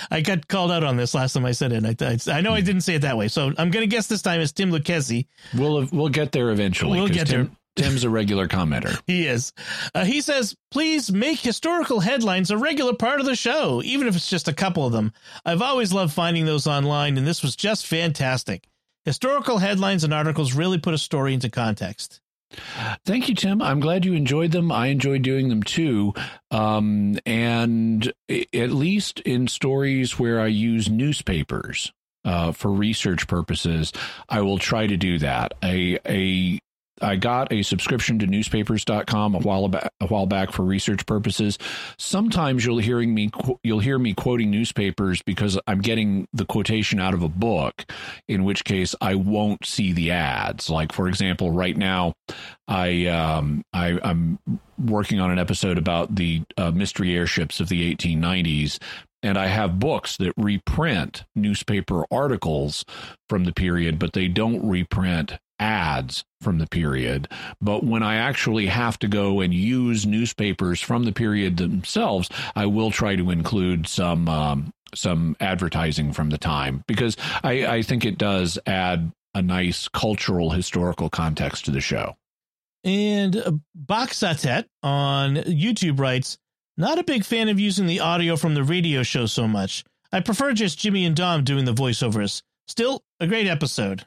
[0.11, 2.01] I got called out on this last time I said it.
[2.01, 4.23] I, I know I didn't say it that way, so I'm going to guess this
[4.23, 5.27] time it's Tim Lucchesi.
[5.55, 6.99] We'll we'll get there eventually.
[6.99, 7.55] We'll get Tim, there.
[7.85, 8.99] Tim's a regular commenter.
[9.05, 9.53] he is.
[9.93, 14.15] Uh, he says, please make historical headlines a regular part of the show, even if
[14.15, 15.13] it's just a couple of them.
[15.45, 18.67] I've always loved finding those online, and this was just fantastic.
[19.05, 22.19] Historical headlines and articles really put a story into context.
[23.05, 23.61] Thank you, Tim.
[23.61, 24.71] I'm glad you enjoyed them.
[24.71, 26.13] I enjoy doing them too.
[26.51, 31.91] Um, and at least in stories where I use newspapers
[32.25, 33.93] uh, for research purposes,
[34.27, 35.53] I will try to do that.
[35.63, 36.59] A, a
[37.01, 41.57] I got a subscription to newspapers.com a while back, a while back for research purposes.
[41.97, 43.29] Sometimes you'll hearing me
[43.63, 47.85] you'll hear me quoting newspapers because I'm getting the quotation out of a book,
[48.27, 50.69] in which case I won't see the ads.
[50.69, 52.13] Like for example, right now
[52.67, 54.39] I um I I'm
[54.77, 58.79] working on an episode about the uh, mystery airships of the 1890s
[59.21, 62.85] and I have books that reprint newspaper articles
[63.27, 67.27] from the period, but they don't reprint ads from the period.
[67.61, 72.65] But when I actually have to go and use newspapers from the period themselves, I
[72.65, 78.05] will try to include some um, some advertising from the time because I, I think
[78.05, 82.15] it does add a nice cultural historical context to the show.
[82.83, 83.51] And uh,
[83.85, 86.37] Boxatet on YouTube writes,
[86.77, 89.83] not a big fan of using the audio from the radio show so much.
[90.11, 92.41] I prefer just Jimmy and Dom doing the voiceovers.
[92.67, 94.05] Still, a great episode.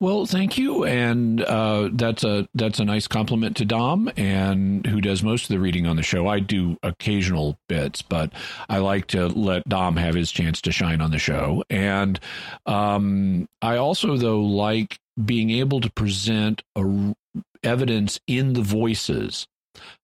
[0.00, 5.00] Well, thank you, and uh, that's a that's a nice compliment to Dom, and who
[5.00, 6.28] does most of the reading on the show.
[6.28, 8.32] I do occasional bits, but
[8.68, 12.20] I like to let Dom have his chance to shine on the show, and
[12.66, 17.14] um, I also though like being able to present a,
[17.62, 19.46] evidence in the voices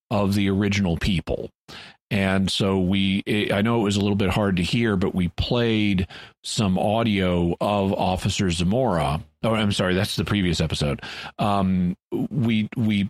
[0.09, 1.49] of the original people.
[2.11, 5.29] And so we, I know it was a little bit hard to hear, but we
[5.29, 6.07] played
[6.43, 9.21] some audio of Officer Zamora.
[9.43, 11.01] Oh, I'm sorry, that's the previous episode.
[11.39, 11.95] Um,
[12.29, 13.09] we we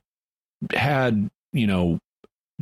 [0.71, 1.97] had you know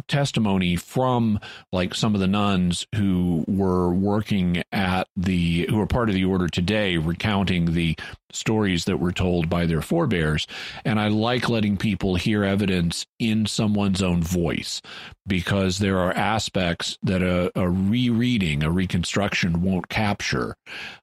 [0.07, 1.39] testimony from
[1.71, 6.25] like some of the nuns who were working at the who are part of the
[6.25, 7.95] order today recounting the
[8.31, 10.47] stories that were told by their forebears.
[10.85, 14.81] And i like letting people hear evidence in someone's own voice
[15.27, 20.55] because there are aspects that a, a rereading a reconstruction won't capture.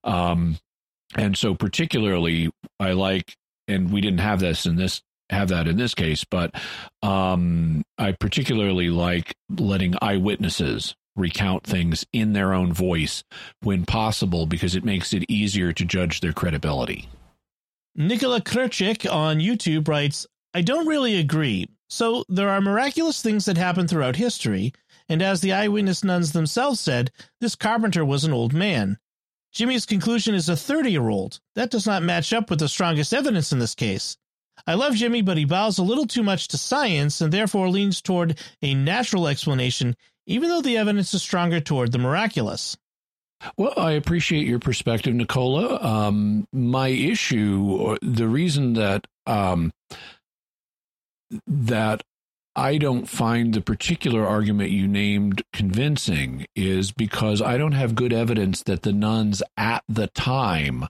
[0.05, 0.59] Um,
[1.14, 3.36] and so particularly i like
[3.68, 6.55] and we didn't have this in this have that in this case, but
[7.03, 13.24] um, I particularly like letting eyewitnesses recount things in their own voice
[13.62, 17.09] when possible because it makes it easier to judge their credibility.
[17.95, 21.68] Nikola Krchik on YouTube writes, I don't really agree.
[21.89, 24.72] So there are miraculous things that happen throughout history,
[25.09, 27.11] and as the eyewitness nuns themselves said,
[27.41, 28.99] this carpenter was an old man.
[29.53, 31.41] Jimmy's conclusion is a 30 year old.
[31.55, 34.18] That does not match up with the strongest evidence in this case.
[34.66, 38.02] I love Jimmy, but he bows a little too much to science and therefore leans
[38.02, 39.96] toward a natural explanation,
[40.26, 42.76] even though the evidence is stronger toward the miraculous.
[43.56, 45.80] Well, I appreciate your perspective, Nicola.
[45.80, 49.72] Um, my issue, the reason that um,
[51.46, 52.02] that
[52.56, 58.14] I don't find the particular argument you named convincing is because I don't have good
[58.14, 60.86] evidence that the nuns at the time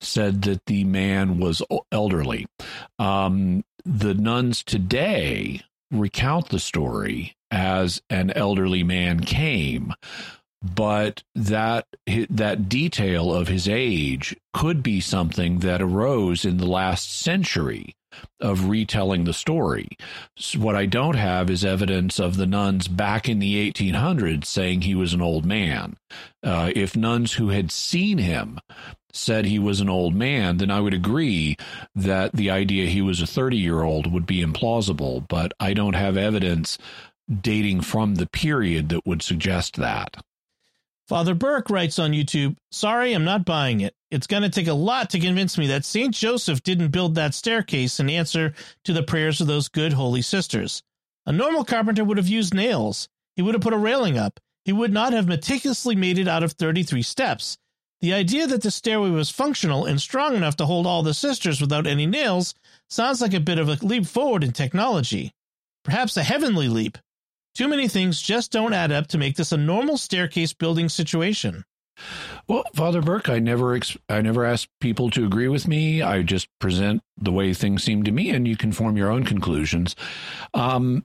[0.00, 2.46] said that the man was elderly.
[2.98, 9.92] Um, the nuns today recount the story as an elderly man came,
[10.62, 11.86] but that
[12.28, 17.94] that detail of his age could be something that arose in the last century
[18.40, 19.88] of retelling the story.
[20.36, 24.82] So what I don't have is evidence of the nuns back in the 1800s saying
[24.82, 25.96] he was an old man.
[26.42, 28.58] Uh, if nuns who had seen him
[29.12, 31.56] said he was an old man, then I would agree
[31.94, 35.26] that the idea he was a 30 year old would be implausible.
[35.28, 36.78] But I don't have evidence
[37.40, 40.16] dating from the period that would suggest that.
[41.08, 43.94] Father Burke writes on YouTube, Sorry, I'm not buying it.
[44.12, 46.14] It's going to take a lot to convince me that St.
[46.14, 48.54] Joseph didn't build that staircase in answer
[48.84, 50.84] to the prayers of those good holy sisters.
[51.26, 53.08] A normal carpenter would have used nails.
[53.34, 54.38] He would have put a railing up.
[54.64, 57.56] He would not have meticulously made it out of 33 steps.
[58.00, 61.60] The idea that the stairway was functional and strong enough to hold all the sisters
[61.60, 62.54] without any nails
[62.88, 65.32] sounds like a bit of a leap forward in technology.
[65.84, 66.96] Perhaps a heavenly leap.
[67.54, 71.64] Too many things just don't add up to make this a normal staircase building situation.
[72.48, 76.00] Well, Father Burke, I never ex- I never ask people to agree with me.
[76.00, 79.24] I just present the way things seem to me, and you can form your own
[79.24, 79.94] conclusions.
[80.54, 81.04] Um,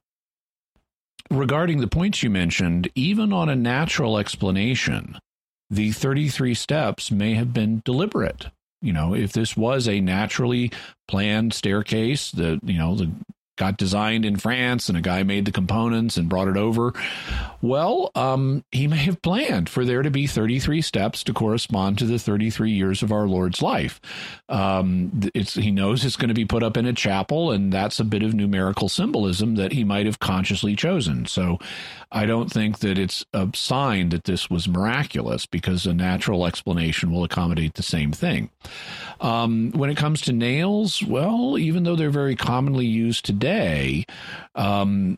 [1.29, 5.19] regarding the points you mentioned, even on a natural explanation,
[5.69, 8.47] the 33 steps may have been deliberate.
[8.81, 10.71] You know, if this was a naturally
[11.07, 13.11] planned staircase, the you know the
[13.55, 16.93] got designed in France and a guy made the components and brought it over.
[17.61, 22.05] Well, um, he may have planned for there to be 33 steps to correspond to
[22.05, 23.99] the 33 years of our Lord's life.
[24.49, 28.03] Um, he knows it's going to be put up in a chapel, and that's a
[28.03, 31.25] bit of numerical symbolism that he might have consciously chosen.
[31.25, 31.59] So
[32.11, 37.11] I don't think that it's a sign that this was miraculous because a natural explanation
[37.11, 38.49] will accommodate the same thing.
[39.21, 43.44] Um, when it comes to nails, well, even though they're very commonly used today,
[44.55, 45.17] um,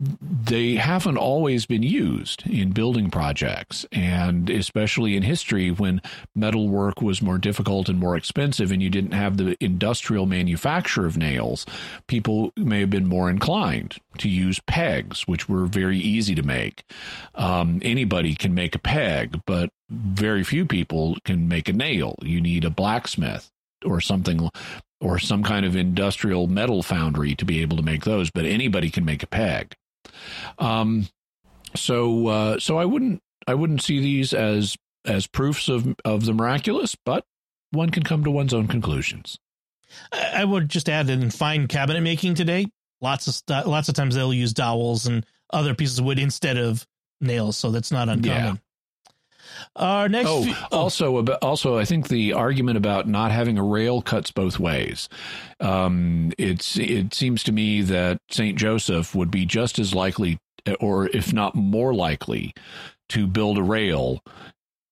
[0.00, 3.84] they haven't always been used in building projects.
[3.90, 6.00] And especially in history when
[6.36, 11.04] metal work was more difficult and more expensive and you didn't have the industrial manufacture
[11.04, 11.66] of nails
[12.06, 16.84] people may have been more inclined to use pegs which were very easy to make.
[17.34, 22.14] Um, anybody can make a peg but very few people can make a nail.
[22.22, 23.50] You need a blacksmith
[23.84, 24.48] or something
[25.00, 28.90] or some kind of industrial metal foundry to be able to make those, but anybody
[28.90, 29.74] can make a peg.
[30.58, 31.08] Um,
[31.74, 36.32] so uh, so I wouldn't I wouldn't see these as as proofs of of the
[36.32, 37.24] miraculous, but
[37.70, 39.38] one can come to one's own conclusions.
[40.12, 42.66] I would just add that in fine cabinet making today,
[43.00, 46.56] lots of st- lots of times they'll use dowels and other pieces of wood instead
[46.56, 46.86] of
[47.20, 48.60] nails, so that's not uncommon.
[49.78, 50.28] Our next.
[50.28, 54.30] Oh, fe- also, about, also, I think the argument about not having a rail cuts
[54.30, 55.08] both ways.
[55.60, 60.38] Um, it's it seems to me that Saint Joseph would be just as likely,
[60.80, 62.52] or if not more likely,
[63.10, 64.20] to build a rail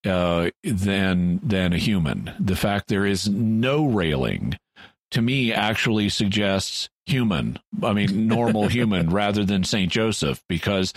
[0.05, 2.33] uh, than than a human.
[2.39, 4.57] The fact there is no railing
[5.11, 10.93] to me actually suggests human i mean normal human rather than saint joseph because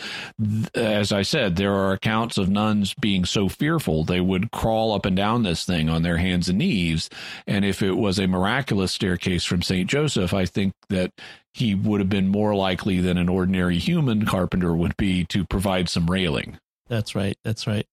[0.74, 5.05] as i said there are accounts of nuns being so fearful they would crawl up
[5.05, 7.10] and down this thing on their hands and knees.
[7.47, 11.12] And if it was a miraculous staircase from saint joseph i think that
[11.53, 15.89] he would have been more likely than an ordinary human carpenter would be to provide
[15.89, 16.57] some railing.
[16.88, 17.86] That's right that's right.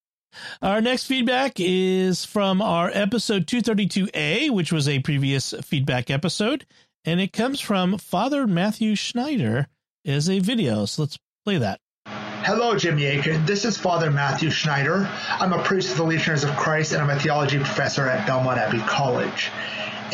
[0.63, 6.67] Our next feedback is from our episode 232A, which was a previous feedback episode,
[7.07, 9.69] and it comes from Father Matthew Schneider
[10.05, 10.85] as a video.
[10.85, 11.81] So let's play that.
[12.05, 13.47] Hello, Jimmy Akin.
[13.47, 15.09] This is Father Matthew Schneider.
[15.31, 18.59] I'm a priest of the Legionaries of Christ, and I'm a theology professor at Belmont
[18.59, 19.51] Abbey College.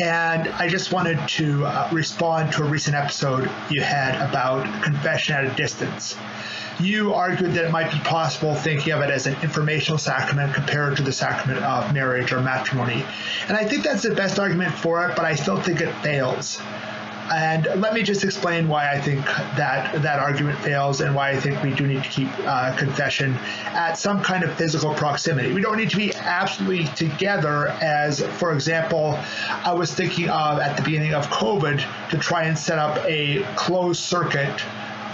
[0.03, 5.35] And I just wanted to uh, respond to a recent episode you had about confession
[5.35, 6.17] at a distance
[6.81, 10.97] you argued that it might be possible thinking of it as an informational sacrament compared
[10.97, 13.05] to the sacrament of marriage or matrimony.
[13.49, 16.61] And I think that's the best argument for it, but I still think it fails.
[17.33, 19.25] And let me just explain why I think
[19.57, 23.35] that that argument fails and why I think we do need to keep uh, confession
[23.69, 25.53] at some kind of physical proximity.
[25.53, 29.19] We don't need to be absolutely together, as, for example,
[29.49, 33.43] I was thinking of at the beginning of COVID to try and set up a
[33.55, 34.63] closed circuit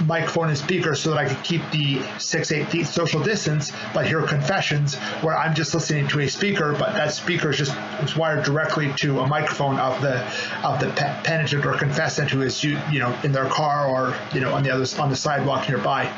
[0.07, 4.07] microphone and speaker so that I could keep the six, eight feet social distance, but
[4.07, 8.45] hear confessions where I'm just listening to a speaker, but that speaker is just wired
[8.45, 10.25] directly to a microphone of the
[10.65, 10.91] of the
[11.25, 14.71] penitent or confessant who is you know in their car or you know on the
[14.71, 16.13] other on the sidewalk nearby,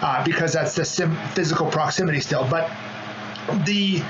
[0.00, 2.46] uh, because that's the sim- physical proximity still.
[2.48, 2.70] But
[3.64, 4.02] the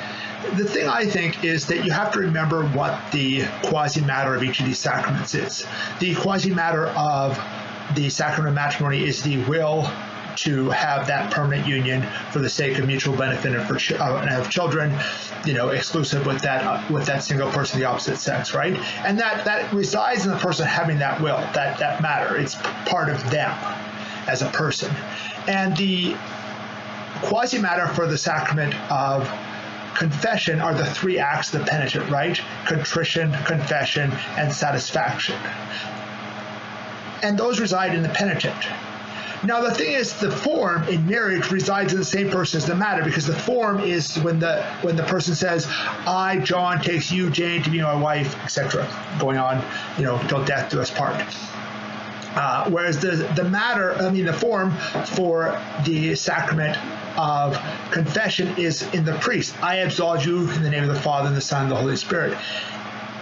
[0.52, 4.42] the thing I think is that you have to remember what the quasi matter of
[4.42, 5.66] each of these sacraments is.
[6.00, 7.38] The quasi matter of
[7.94, 9.88] the sacrament of matrimony is the will
[10.36, 14.26] to have that permanent union for the sake of mutual benefit and for ch- uh,
[14.28, 14.96] and children,
[15.44, 18.74] you know, exclusive with that uh, with that single person of the opposite sex, right?
[19.04, 22.36] And that that resides in the person having that will, that that matter.
[22.36, 22.56] It's
[22.86, 23.56] part of them
[24.26, 24.94] as a person,
[25.46, 26.16] and the
[27.22, 29.30] quasi matter for the sacrament of
[29.94, 32.40] confession are the three acts of the penitent, right?
[32.66, 35.36] Contrition, confession, and satisfaction
[37.24, 38.54] and those reside in the penitent.
[39.44, 42.74] Now the thing is, the form in marriage resides in the same person as the
[42.74, 47.30] matter, because the form is when the when the person says, "I, John, takes you,
[47.30, 48.86] Jane, to be my wife," etc.,
[49.18, 49.62] going on,
[49.98, 51.14] you know, till death do us part.
[52.36, 54.72] Uh, whereas the the matter, I mean, the form
[55.16, 56.78] for the sacrament
[57.18, 57.60] of
[57.90, 59.54] confession is in the priest.
[59.62, 61.96] I absolve you in the name of the Father and the Son and the Holy
[61.96, 62.36] Spirit.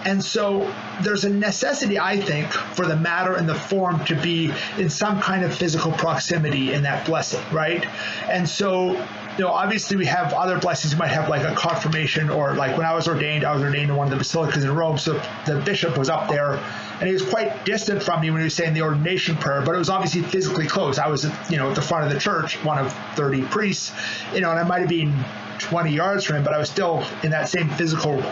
[0.04, 0.72] And so
[1.02, 5.20] there's a necessity, I think, for the matter and the form to be in some
[5.20, 7.84] kind of physical proximity in that blessing, right?
[8.28, 10.92] And so, you know, obviously we have other blessings.
[10.92, 13.90] You might have like a confirmation, or like when I was ordained, I was ordained
[13.90, 14.98] in one of the basilicas in Rome.
[14.98, 15.14] So
[15.46, 16.54] the bishop was up there,
[16.98, 19.74] and he was quite distant from me when he was saying the ordination prayer, but
[19.74, 20.98] it was obviously physically close.
[20.98, 23.92] I was, you know, at the front of the church, one of 30 priests,
[24.34, 25.24] you know, and I might have been
[25.58, 28.22] 20 yards from him, but I was still in that same physical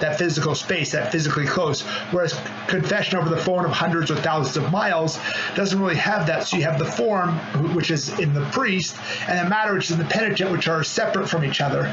[0.00, 1.82] that physical space, that physically close.
[2.10, 5.18] Whereas confession over the phone of hundreds or thousands of miles
[5.54, 6.46] doesn't really have that.
[6.46, 7.34] So you have the form,
[7.74, 8.96] which is in the priest,
[9.28, 11.86] and the matter, which is in the penitent, which are separate from each other.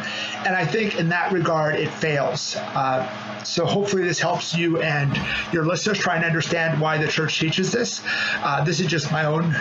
[0.46, 2.56] And I think in that regard, it fails.
[2.56, 5.20] Uh, so hopefully this helps you and
[5.54, 8.02] your listeners try and understand why the church teaches this.
[8.38, 9.52] Uh, this is just my own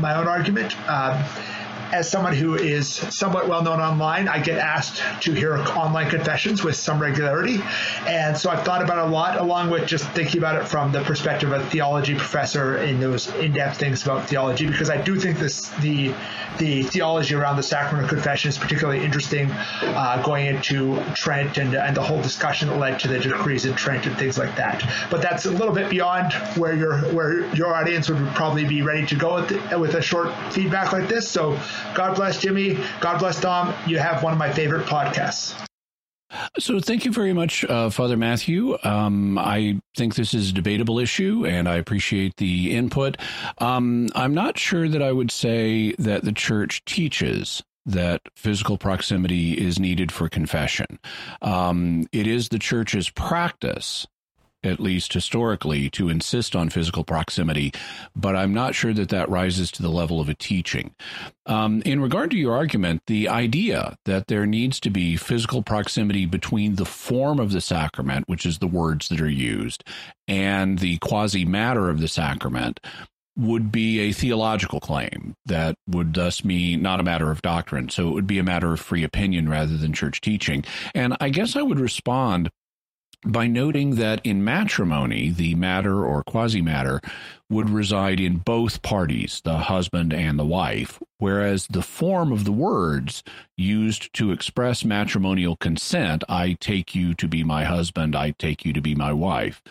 [0.00, 0.76] my own argument.
[0.88, 1.24] Um,
[1.92, 6.62] as someone who is somewhat well known online, I get asked to hear online confessions
[6.62, 7.60] with some regularity.
[8.06, 10.92] And so I've thought about it a lot, along with just thinking about it from
[10.92, 15.00] the perspective of a theology professor in those in depth things about theology, because I
[15.00, 16.14] do think this the
[16.58, 21.74] the theology around the sacrament of confession is particularly interesting, uh, going into Trent and,
[21.74, 24.88] and the whole discussion that led to the decrees in Trent and things like that.
[25.10, 29.06] But that's a little bit beyond where your where your audience would probably be ready
[29.06, 31.28] to go with, with a short feedback like this.
[31.28, 31.58] So
[31.94, 32.78] God bless Jimmy.
[33.00, 33.74] God bless Dom.
[33.86, 35.54] You have one of my favorite podcasts.
[36.58, 38.78] So, thank you very much, uh, Father Matthew.
[38.84, 43.16] Um, I think this is a debatable issue, and I appreciate the input.
[43.58, 49.54] Um, I'm not sure that I would say that the church teaches that physical proximity
[49.54, 51.00] is needed for confession.
[51.42, 54.06] Um, it is the church's practice
[54.62, 57.72] at least historically, to insist on physical proximity,
[58.14, 60.94] but I'm not sure that that rises to the level of a teaching.
[61.46, 66.26] Um, in regard to your argument, the idea that there needs to be physical proximity
[66.26, 69.84] between the form of the sacrament, which is the words that are used,
[70.28, 72.80] and the quasi matter of the sacrament
[73.36, 77.88] would be a theological claim that would thus be not a matter of doctrine.
[77.88, 80.64] So it would be a matter of free opinion rather than church teaching.
[80.94, 82.50] And I guess I would respond
[83.24, 87.00] by noting that in matrimony, the matter or quasi matter
[87.50, 92.52] would reside in both parties, the husband and the wife, whereas the form of the
[92.52, 93.22] words
[93.56, 98.72] used to express matrimonial consent, I take you to be my husband, I take you
[98.72, 99.62] to be my wife,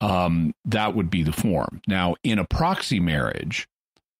[0.00, 1.80] um, that would be the form.
[1.86, 3.68] Now, in a proxy marriage,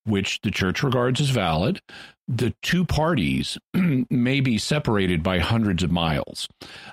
[0.04, 1.80] which the church regards as valid,
[2.28, 6.48] the two parties may be separated by hundreds of miles.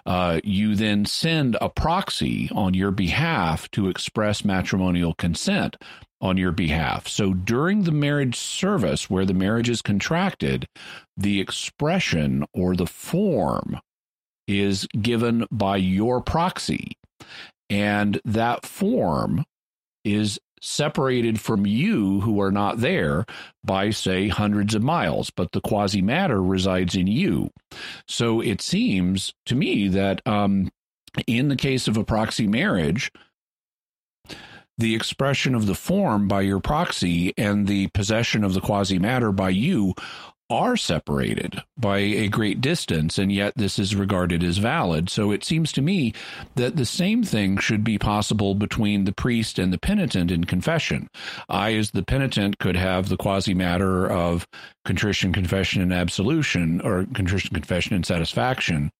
[0.05, 5.77] Uh, you then send a proxy on your behalf to express matrimonial consent
[6.21, 7.07] on your behalf.
[7.07, 10.67] So during the marriage service where the marriage is contracted,
[11.15, 13.80] the expression or the form
[14.47, 16.93] is given by your proxy.
[17.69, 19.45] And that form
[20.03, 23.26] is separated from you who are not there
[23.64, 27.51] by, say, hundreds of miles, but the quasi matter resides in you.
[28.07, 30.70] So it seems to me that um,
[31.28, 33.12] in the case of a proxy marriage,
[34.78, 39.32] the expression of the form by your proxy and the possession of the quasi matter
[39.32, 39.93] by you
[40.50, 45.10] are separated by a great distance, and yet this is regarded as valid.
[45.10, 46.14] So it seems to me
[46.56, 51.08] that the same thing should be possible between the priest and the penitent in confession.
[51.47, 54.47] I, as the penitent, could have the quasi matter of
[54.86, 58.91] contrition, confession, and absolution, or contrition, confession, and satisfaction,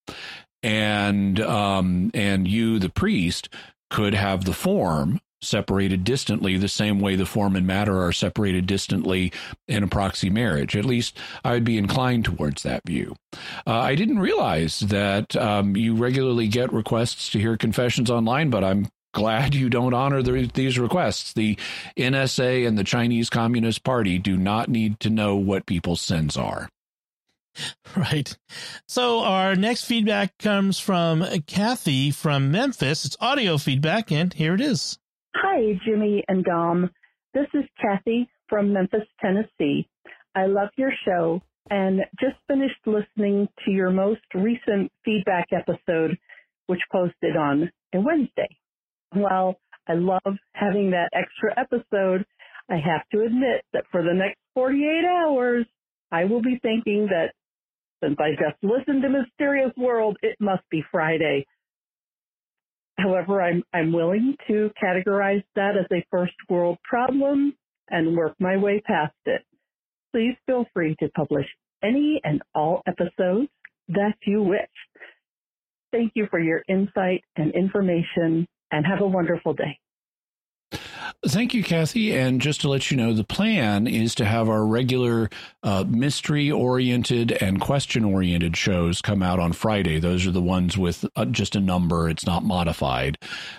[0.62, 3.50] and um, and you, the priest,
[3.89, 8.66] could have the form separated distantly the same way the form and matter are separated
[8.66, 9.32] distantly
[9.68, 10.76] in a proxy marriage.
[10.76, 13.16] At least I would be inclined towards that view.
[13.66, 18.64] Uh, I didn't realize that um, you regularly get requests to hear confessions online, but
[18.64, 21.34] I'm glad you don't honor the, these requests.
[21.34, 21.58] The
[21.98, 26.70] NSA and the Chinese Communist Party do not need to know what people's sins are.
[27.98, 28.38] Right.
[28.88, 33.04] So our next feedback comes from Kathy from Memphis.
[33.04, 34.98] It's audio feedback, and here it is.
[35.36, 36.89] Hi, Jimmy and Dom.
[37.34, 39.88] This is Kathy from Memphis, Tennessee.
[40.36, 46.17] I love your show and just finished listening to your most recent feedback episode,
[46.65, 48.49] which posted on a Wednesday.
[49.13, 52.25] While I love having that extra episode,
[52.69, 55.65] I have to admit that for the next 48 hours,
[56.11, 57.34] I will be thinking that
[58.03, 61.45] since I just listened to Mysterious World, it must be Friday.
[63.02, 67.56] However, I'm, I'm willing to categorize that as a first world problem
[67.89, 69.43] and work my way past it.
[70.14, 71.47] Please feel free to publish
[71.84, 73.50] any and all episodes
[73.89, 74.70] that you wish.
[75.91, 79.80] Thank you for your insight and information and have a wonderful day.
[81.26, 82.16] Thank you, Kathy.
[82.16, 85.30] And just to let you know, the plan is to have our regular
[85.64, 89.99] uh, mystery oriented and question oriented shows come out on Friday.
[89.99, 93.18] Those are the ones with uh, just a number, it's not modified.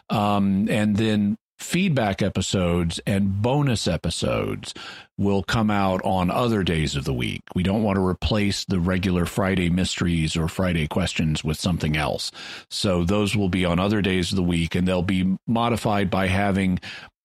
[0.09, 4.72] Um, and then feedback episodes and bonus episodes
[5.18, 7.42] will come out on other days of the week.
[7.55, 12.32] We don't want to replace the regular Friday mysteries or Friday questions with something else.
[12.70, 16.28] So those will be on other days of the week and they'll be modified by
[16.28, 16.80] having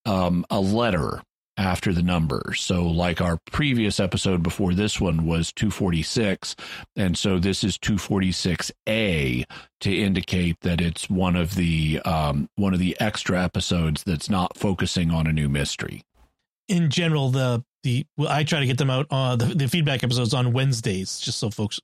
[0.05, 1.21] um, a letter
[1.57, 2.53] after the number.
[2.55, 6.55] So, like our previous episode before this one was 246,
[6.95, 9.45] and so this is 246A
[9.81, 14.57] to indicate that it's one of the um, one of the extra episodes that's not
[14.57, 16.03] focusing on a new mystery.
[16.67, 20.03] In general, the the well, I try to get them out uh, the the feedback
[20.03, 21.79] episodes on Wednesdays, just so folks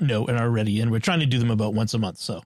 [0.00, 0.80] know and are ready.
[0.80, 2.18] And we're trying to do them about once a month.
[2.18, 2.42] So,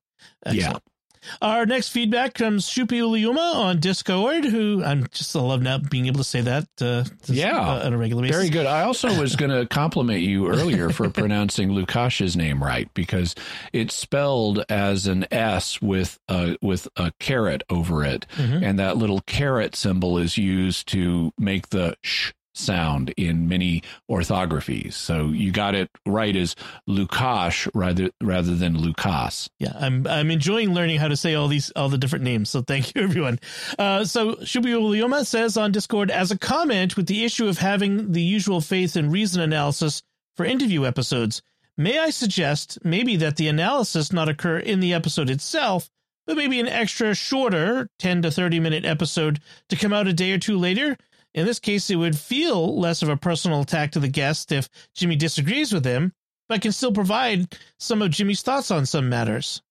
[0.46, 0.74] excellent.
[0.74, 0.91] yeah.
[1.40, 6.06] Our next feedback comes Shupi Uliuma on Discord, who I'm just I love now being
[6.06, 6.68] able to say that.
[6.80, 8.36] Uh, yeah, uh, on a regular basis.
[8.36, 8.66] Very good.
[8.66, 13.34] I also was going to compliment you earlier for pronouncing Lukash's name right because
[13.72, 18.62] it's spelled as an S with a with a caret over it, mm-hmm.
[18.62, 24.94] and that little caret symbol is used to make the sh sound in many orthographies.
[24.94, 26.54] So you got it right as
[26.88, 29.48] Lukash rather rather than Lukas.
[29.58, 32.50] Yeah, I'm I'm enjoying learning how to say all these all the different names.
[32.50, 33.38] So thank you everyone.
[33.78, 38.22] Uh, so Shubiulioma says on Discord as a comment with the issue of having the
[38.22, 40.02] usual faith and reason analysis
[40.36, 41.42] for interview episodes.
[41.76, 45.88] May I suggest maybe that the analysis not occur in the episode itself,
[46.26, 50.32] but maybe an extra shorter 10 to 30 minute episode to come out a day
[50.32, 50.96] or two later.
[51.34, 54.68] In this case, it would feel less of a personal attack to the guest if
[54.94, 56.12] Jimmy disagrees with him,
[56.48, 59.62] but can still provide some of Jimmy's thoughts on some matters.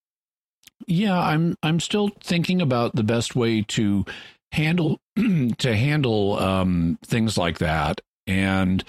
[0.88, 4.06] Yeah, I'm I'm still thinking about the best way to
[4.52, 5.00] handle
[5.58, 8.84] to handle um, things like that, and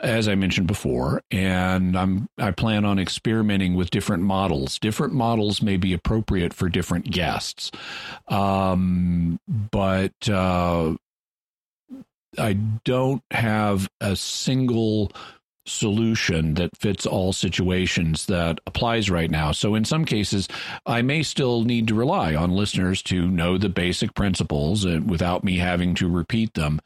[0.00, 4.78] as I mentioned before, and I'm I plan on experimenting with different models.
[4.78, 7.70] Different models may be appropriate for different guests,
[8.28, 10.94] um, but uh,
[12.38, 12.54] I
[12.84, 15.12] don't have a single
[15.66, 19.52] solution that fits all situations that applies right now.
[19.52, 20.48] So in some cases,
[20.86, 25.42] I may still need to rely on listeners to know the basic principles and without
[25.44, 26.80] me having to repeat them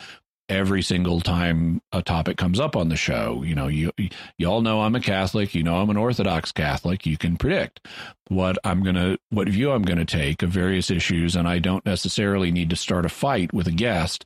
[0.48, 3.42] every single time a topic comes up on the show.
[3.42, 3.92] You know, you
[4.38, 7.04] you all know I'm a Catholic, you know I'm an Orthodox Catholic.
[7.04, 7.86] You can predict
[8.28, 11.58] what I'm going to what view I'm going to take of various issues and I
[11.58, 14.24] don't necessarily need to start a fight with a guest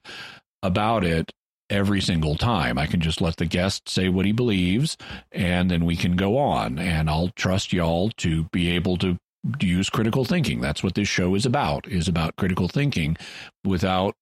[0.62, 1.32] about it
[1.70, 2.78] every single time.
[2.78, 4.96] I can just let the guest say what he believes
[5.32, 9.16] and then we can go on and I'll trust y'all to be able to
[9.60, 10.60] use critical thinking.
[10.60, 13.16] That's what this show is about, is about critical thinking
[13.64, 14.14] without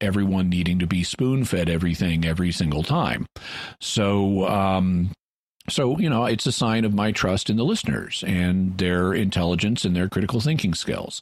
[0.00, 3.26] everyone needing to be spoon fed everything every single time.
[3.80, 5.10] So, um,
[5.68, 9.84] so, you know, it's a sign of my trust in the listeners and their intelligence
[9.84, 11.20] and their critical thinking skills.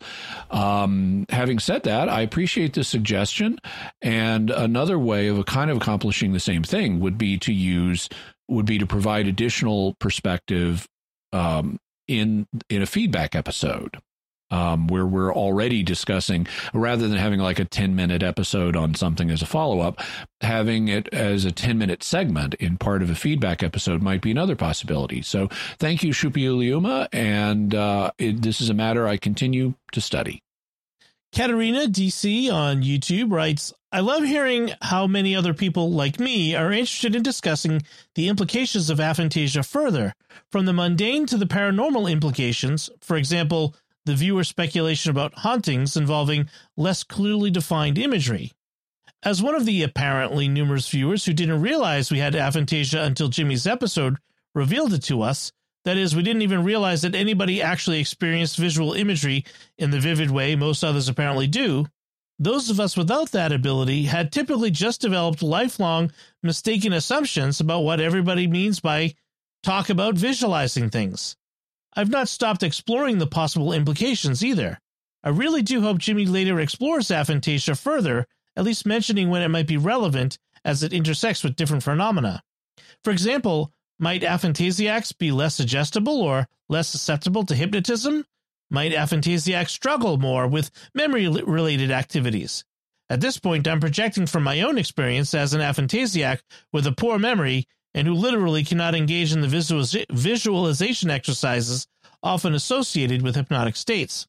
[0.50, 3.58] Um, having said that, I appreciate the suggestion.
[4.02, 8.08] And another way of kind of accomplishing the same thing would be to use,
[8.48, 10.86] would be to provide additional perspective
[11.32, 13.98] um, in in a feedback episode
[14.54, 19.28] um, where we're already discussing rather than having like a 10 minute episode on something
[19.30, 20.00] as a follow up,
[20.42, 24.30] having it as a 10 minute segment in part of a feedback episode might be
[24.30, 25.22] another possibility.
[25.22, 25.48] So
[25.78, 30.40] thank you, Shupi And uh, it, this is a matter I continue to study.
[31.34, 36.70] Katerina DC on YouTube writes, I love hearing how many other people like me are
[36.70, 37.82] interested in discussing
[38.14, 40.14] the implications of aphantasia further,
[40.52, 42.88] from the mundane to the paranormal implications.
[43.00, 43.74] For example,
[44.04, 48.52] the viewer speculation about hauntings involving less clearly defined imagery.
[49.22, 53.66] As one of the apparently numerous viewers who didn't realize we had aphantasia until Jimmy's
[53.66, 54.18] episode
[54.54, 55.52] revealed it to us,
[55.84, 59.44] that is, we didn't even realize that anybody actually experienced visual imagery
[59.78, 61.86] in the vivid way most others apparently do,
[62.38, 66.10] those of us without that ability had typically just developed lifelong
[66.42, 69.14] mistaken assumptions about what everybody means by
[69.62, 71.36] talk about visualizing things.
[71.96, 74.80] I've not stopped exploring the possible implications either.
[75.22, 78.26] I really do hope Jimmy later explores aphantasia further,
[78.56, 82.42] at least mentioning when it might be relevant as it intersects with different phenomena.
[83.02, 88.24] For example, might aphantasiacs be less suggestible or less susceptible to hypnotism?
[88.70, 92.64] Might aphantasiacs struggle more with memory related activities?
[93.08, 96.42] At this point, I'm projecting from my own experience as an aphantasiac
[96.72, 101.86] with a poor memory and who literally cannot engage in the visualization exercises
[102.22, 104.26] often associated with hypnotic states.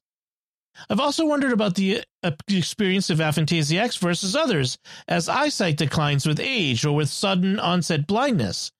[0.90, 6.38] I've also wondered about the uh, experience of aphantasiacs versus others as eyesight declines with
[6.38, 8.72] age or with sudden onset blindness.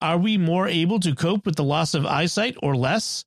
[0.00, 3.24] Are we more able to cope with the loss of eyesight or less?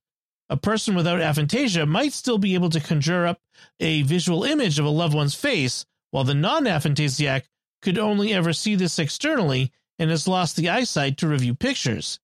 [0.50, 3.40] A person without aphantasia might still be able to conjure up
[3.80, 7.48] a visual image of a loved one's face, while the non aphantasiac
[7.82, 12.20] could only ever see this externally and has lost the eyesight to review pictures,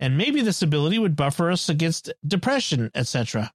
[0.00, 3.52] and maybe this ability would buffer us against depression, etc.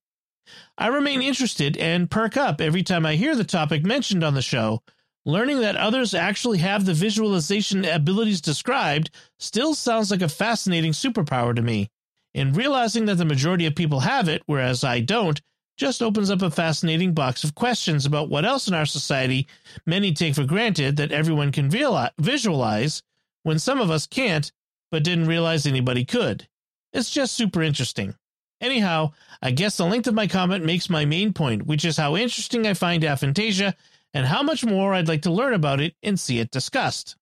[0.78, 4.42] I remain interested and perk up every time I hear the topic mentioned on the
[4.42, 4.82] show.
[5.26, 11.56] Learning that others actually have the visualization abilities described still sounds like a fascinating superpower
[11.56, 11.90] to me.
[12.34, 15.40] And realizing that the majority of people have it, whereas I don't,
[15.78, 19.48] just opens up a fascinating box of questions about what else in our society
[19.86, 23.02] many take for granted that everyone can visualize
[23.44, 24.52] when some of us can't,
[24.92, 26.48] but didn't realize anybody could.
[26.94, 28.16] It's just super interesting.
[28.62, 29.12] Anyhow,
[29.42, 32.68] I guess the length of my comment makes my main point, which is how interesting
[32.68, 33.74] I find aphantasia
[34.14, 37.16] and how much more I'd like to learn about it and see it discussed.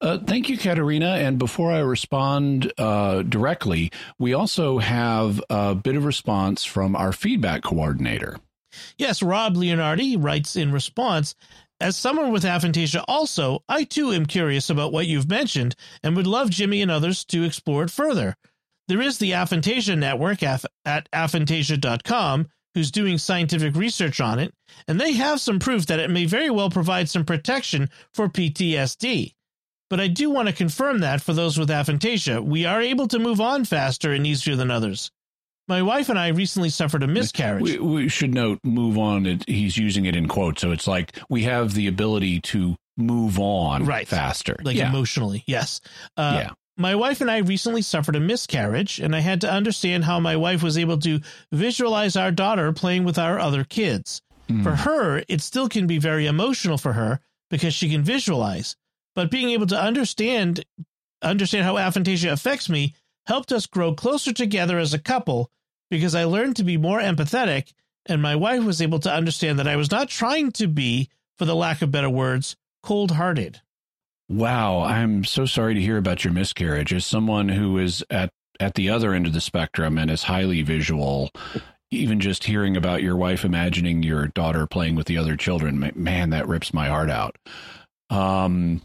[0.00, 1.16] Uh, thank you, Katerina.
[1.16, 7.12] And before I respond uh, directly, we also have a bit of response from our
[7.12, 8.38] feedback coordinator.
[8.98, 11.34] Yes, Rob Leonardi writes in response
[11.80, 16.26] as someone with aphantasia also, I too am curious about what you've mentioned and would
[16.26, 18.34] love Jimmy and others to explore it further.
[18.88, 24.54] There is the Aphantasia Network at aphantasia.com who's doing scientific research on it,
[24.86, 29.34] and they have some proof that it may very well provide some protection for PTSD.
[29.90, 33.18] But I do want to confirm that for those with aphantasia, we are able to
[33.18, 35.10] move on faster and easier than others.
[35.68, 37.62] My wife and I recently suffered a miscarriage.
[37.62, 39.40] We, we should note, move on.
[39.46, 43.84] He's using it in quotes, so it's like we have the ability to move on
[43.84, 44.08] Right.
[44.08, 44.88] faster, like yeah.
[44.88, 45.44] emotionally.
[45.46, 45.80] Yes.
[46.16, 46.50] Uh, Yeah.
[46.80, 50.36] My wife and I recently suffered a miscarriage, and I had to understand how my
[50.36, 54.22] wife was able to visualize our daughter playing with our other kids.
[54.48, 54.62] Mm.
[54.62, 57.18] For her, it still can be very emotional for her
[57.50, 58.76] because she can visualize.
[59.16, 60.64] But being able to understand
[61.20, 62.94] understand how aphantasia affects me
[63.26, 65.50] helped us grow closer together as a couple
[65.90, 67.72] because I learned to be more empathetic,
[68.06, 71.44] and my wife was able to understand that I was not trying to be, for
[71.44, 73.60] the lack of better words, cold hearted.
[74.28, 76.92] Wow, I'm so sorry to hear about your miscarriage.
[76.92, 78.30] As someone who is at
[78.60, 81.30] at the other end of the spectrum and is highly visual,
[81.90, 86.30] even just hearing about your wife imagining your daughter playing with the other children, man,
[86.30, 87.36] that rips my heart out.
[88.10, 88.82] Um,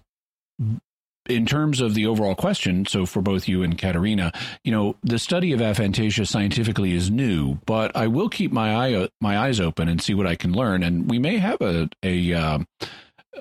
[1.28, 4.32] in terms of the overall question, so for both you and Katerina,
[4.64, 9.10] you know, the study of aphantasia scientifically is new, but I will keep my eye
[9.22, 12.34] my eyes open and see what I can learn, and we may have a a
[12.34, 12.68] um,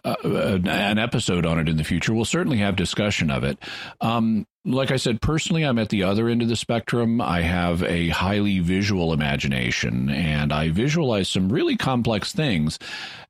[0.05, 2.15] uh, an episode on it in the future.
[2.15, 3.59] We'll certainly have discussion of it.
[4.01, 7.21] Um, like I said, personally, I'm at the other end of the spectrum.
[7.21, 12.79] I have a highly visual imagination, and I visualize some really complex things,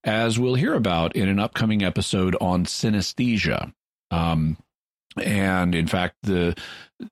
[0.05, 3.73] as we'll hear about in an upcoming episode on synesthesia.
[4.13, 4.57] Um,
[5.21, 6.57] and in fact, the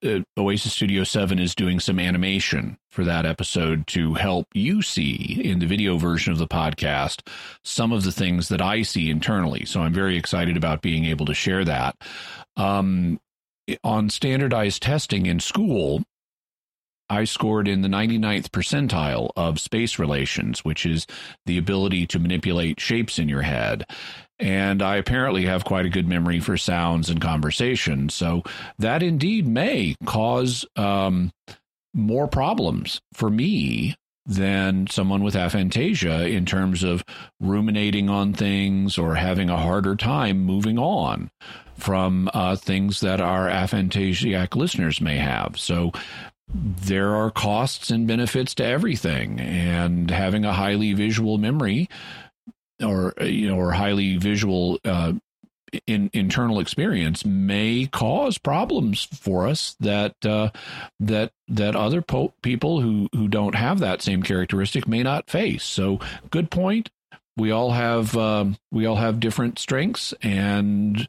[0.05, 5.41] uh, Oasis Studio 7 is doing some animation for that episode to help you see
[5.45, 7.27] in the video version of the podcast
[7.63, 9.65] some of the things that I see internally.
[9.67, 11.97] So I'm very excited about being able to share that.
[12.57, 13.21] Um,
[13.85, 16.03] on standardized testing in school,
[17.11, 21.07] I scored in the 99th percentile of space relations, which is
[21.45, 23.85] the ability to manipulate shapes in your head.
[24.41, 28.09] And I apparently have quite a good memory for sounds and conversation.
[28.09, 28.43] So
[28.79, 31.33] that indeed may cause um,
[31.93, 37.05] more problems for me than someone with aphantasia in terms of
[37.41, 41.31] ruminating on things or having a harder time moving on
[41.77, 45.59] from uh, things that our aphantasiac listeners may have.
[45.59, 45.93] So
[46.53, 51.89] there are costs and benefits to everything, and having a highly visual memory
[52.83, 55.13] or you know or highly visual uh,
[55.87, 60.51] in internal experience may cause problems for us that uh,
[60.99, 65.65] that that other po- people who who don't have that same characteristic may not face.
[65.65, 66.01] So,
[66.31, 66.91] good point.
[67.37, 71.09] We all have um, we all have different strengths, and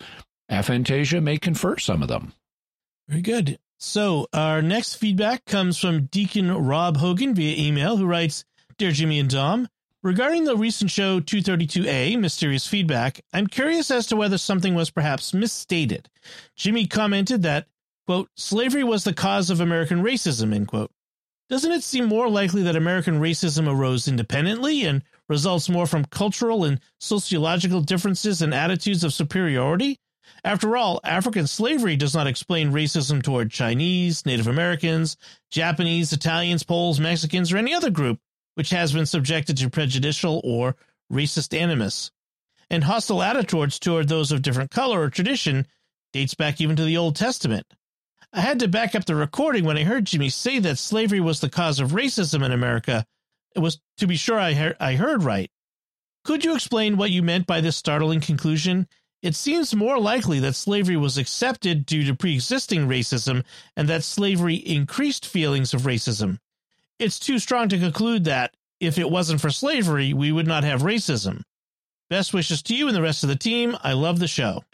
[0.51, 2.34] aphantasia may confer some of them.
[3.07, 3.59] Very good.
[3.78, 8.45] So our next feedback comes from Deacon Rob Hogan via email, who writes,
[8.78, 9.67] "Dear Jimmy and Dom."
[10.04, 15.32] Regarding the recent show 232A, Mysterious Feedback, I'm curious as to whether something was perhaps
[15.32, 16.10] misstated.
[16.56, 17.68] Jimmy commented that,
[18.08, 20.89] quote, slavery was the cause of American racism, end quote.
[21.49, 26.64] Doesn't it seem more likely that American racism arose independently and results more from cultural
[26.64, 29.99] and sociological differences and attitudes of superiority?
[30.43, 35.16] After all, African slavery does not explain racism toward Chinese, Native Americans,
[35.52, 38.20] Japanese, Italians, Poles, Mexicans, or any other group
[38.56, 40.76] which has been subjected to prejudicial or
[41.12, 42.12] racist animus.
[42.70, 45.68] And hostile attitudes toward those of different color or tradition
[46.14, 47.66] dates back even to the Old Testament.
[48.34, 51.41] I had to back up the recording when I heard Jimmy say that slavery was
[51.41, 53.06] the cause of racism in America.
[53.56, 55.52] It was to be sure I, he- I heard right.
[56.24, 58.88] Could you explain what you meant by this startling conclusion?
[59.22, 63.43] It seems more likely that slavery was accepted due to pre existing racism
[63.76, 66.38] and that slavery increased feelings of racism
[67.02, 70.82] it's too strong to conclude that if it wasn't for slavery, we would not have
[70.82, 71.41] racism.
[72.12, 73.78] Best wishes to you and the rest of the team.
[73.84, 74.66] I love the show.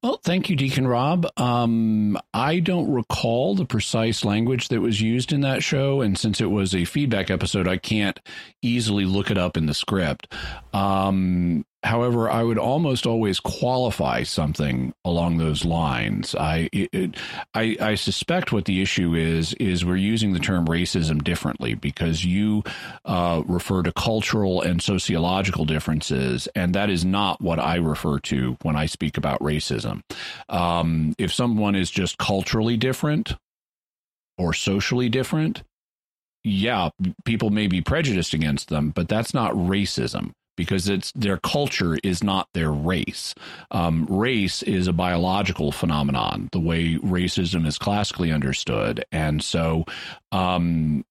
[0.00, 1.26] Well, thank you, Deacon Rob.
[1.36, 6.40] Um, I don't recall the precise language that was used in that show, and since
[6.40, 8.20] it was a feedback episode, I can't
[8.62, 10.32] easily look it up in the script.
[10.72, 16.34] Um, however, I would almost always qualify something along those lines.
[16.34, 17.16] I, it,
[17.54, 22.24] I, I suspect what the issue is is we're using the term racism differently because
[22.24, 22.64] you
[23.04, 28.56] uh, refer to cultural and sociological differences, and that is not what I refer to
[28.62, 30.02] when I speak about racism.
[30.48, 33.36] Um, if someone is just culturally different
[34.38, 35.62] or socially different,
[36.42, 36.90] yeah,
[37.24, 42.22] people may be prejudiced against them, but that's not racism because it's their culture is
[42.22, 43.34] not their race.
[43.70, 49.84] Um, race is a biological phenomenon, the way racism is classically understood, and so
[50.32, 51.04] um,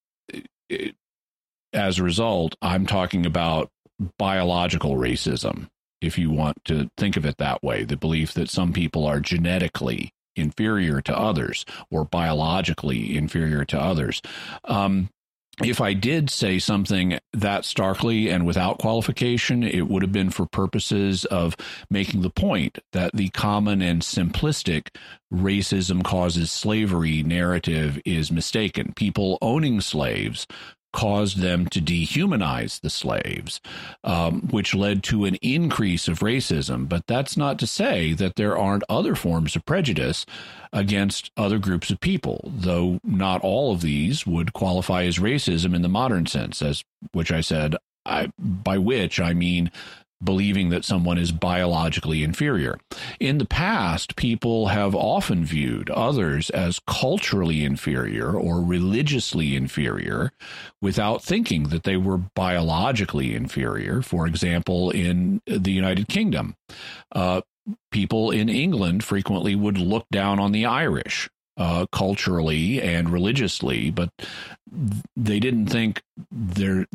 [0.69, 0.95] it,
[1.73, 3.69] as a result, I'm talking about
[4.17, 5.69] biological racism.
[6.01, 9.19] If you want to think of it that way, the belief that some people are
[9.19, 14.21] genetically inferior to others or biologically inferior to others.
[14.65, 15.09] Um,
[15.61, 20.45] if I did say something that starkly and without qualification, it would have been for
[20.45, 21.55] purposes of
[21.89, 24.87] making the point that the common and simplistic
[25.31, 28.93] racism causes slavery narrative is mistaken.
[28.95, 30.47] People owning slaves
[30.93, 33.59] caused them to dehumanize the slaves,
[34.03, 36.87] um, which led to an increase of racism.
[36.87, 40.25] But that's not to say that there aren't other forms of prejudice
[40.71, 45.81] against other groups of people, though not all of these would qualify as racism in
[45.81, 47.75] the modern sense, as which I said,
[48.05, 49.71] I, by which I mean
[50.23, 52.77] believing that someone is biologically inferior.
[53.19, 60.31] In the past, people have often viewed others as culturally inferior or religiously inferior
[60.81, 64.01] without thinking that they were biologically inferior.
[64.01, 66.55] For example, in the United Kingdom,
[67.11, 67.41] uh,
[67.91, 74.09] people in England frequently would look down on the Irish uh, culturally and religiously, but
[75.15, 76.01] they didn't think
[76.31, 76.85] they're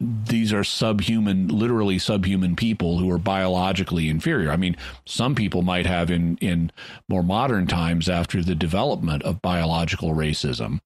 [0.00, 4.50] these are subhuman, literally subhuman people who are biologically inferior.
[4.50, 4.76] I mean,
[5.06, 6.72] some people might have in in
[7.08, 10.80] more modern times after the development of biological racism,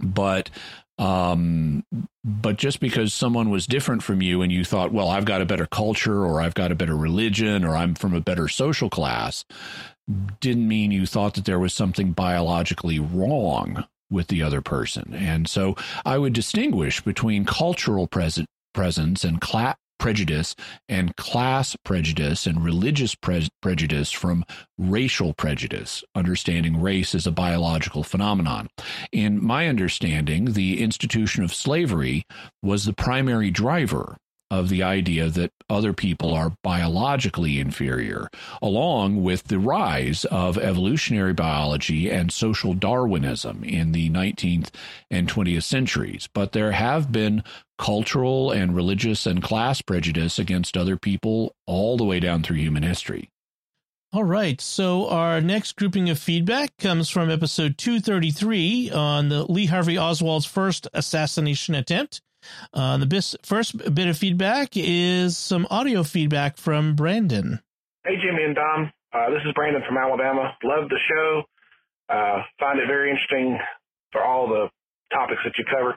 [0.00, 0.50] but
[0.98, 1.84] um,
[2.24, 5.46] but just because someone was different from you and you thought, well, I've got a
[5.46, 9.44] better culture or I've got a better religion or I'm from a better social class,
[10.40, 15.12] didn't mean you thought that there was something biologically wrong with the other person.
[15.14, 20.54] And so I would distinguish between cultural presence and class prejudice
[20.88, 24.44] and class prejudice and religious pre- prejudice from
[24.78, 28.68] racial prejudice, understanding race as a biological phenomenon.
[29.10, 32.24] In my understanding, the institution of slavery
[32.62, 34.18] was the primary driver
[34.50, 38.28] of the idea that other people are biologically inferior,
[38.62, 44.68] along with the rise of evolutionary biology and social Darwinism in the 19th
[45.10, 46.28] and 20th centuries.
[46.32, 47.42] But there have been
[47.78, 52.82] cultural and religious and class prejudice against other people all the way down through human
[52.82, 53.30] history.
[54.12, 54.60] All right.
[54.60, 60.46] So our next grouping of feedback comes from episode 233 on the Lee Harvey Oswald's
[60.46, 62.22] first assassination attempt.
[62.72, 67.60] Uh, the bis- first bit of feedback is some audio feedback from Brandon.
[68.04, 68.92] Hey, Jimmy and Dom.
[69.12, 70.56] Uh, this is Brandon from Alabama.
[70.62, 71.42] Love the show.
[72.08, 73.58] Uh, find it very interesting
[74.12, 74.68] for all the
[75.12, 75.96] topics that you cover.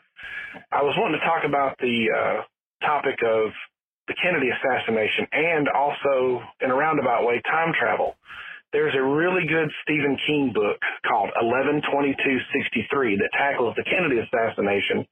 [0.72, 2.42] I was wanting to talk about the uh,
[2.86, 3.52] topic of
[4.08, 8.16] the Kennedy assassination and also, in a roundabout way, time travel.
[8.74, 15.06] There's a really good Stephen King book called 112263 that tackles the Kennedy assassination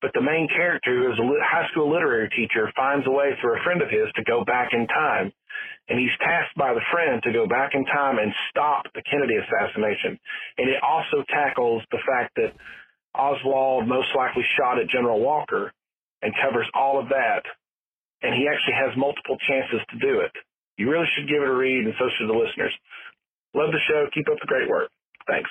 [0.00, 3.58] but the main character, who is a high school literary teacher, finds a way through
[3.58, 5.32] a friend of his to go back in time.
[5.88, 9.34] And he's tasked by the friend to go back in time and stop the Kennedy
[9.36, 10.18] assassination.
[10.58, 12.54] And it also tackles the fact that
[13.14, 15.72] Oswald most likely shot at General Walker
[16.22, 17.42] and covers all of that.
[18.22, 20.32] And he actually has multiple chances to do it.
[20.76, 22.74] You really should give it a read, and so should the listeners.
[23.54, 24.06] Love the show.
[24.14, 24.90] Keep up the great work.
[25.26, 25.50] Thanks.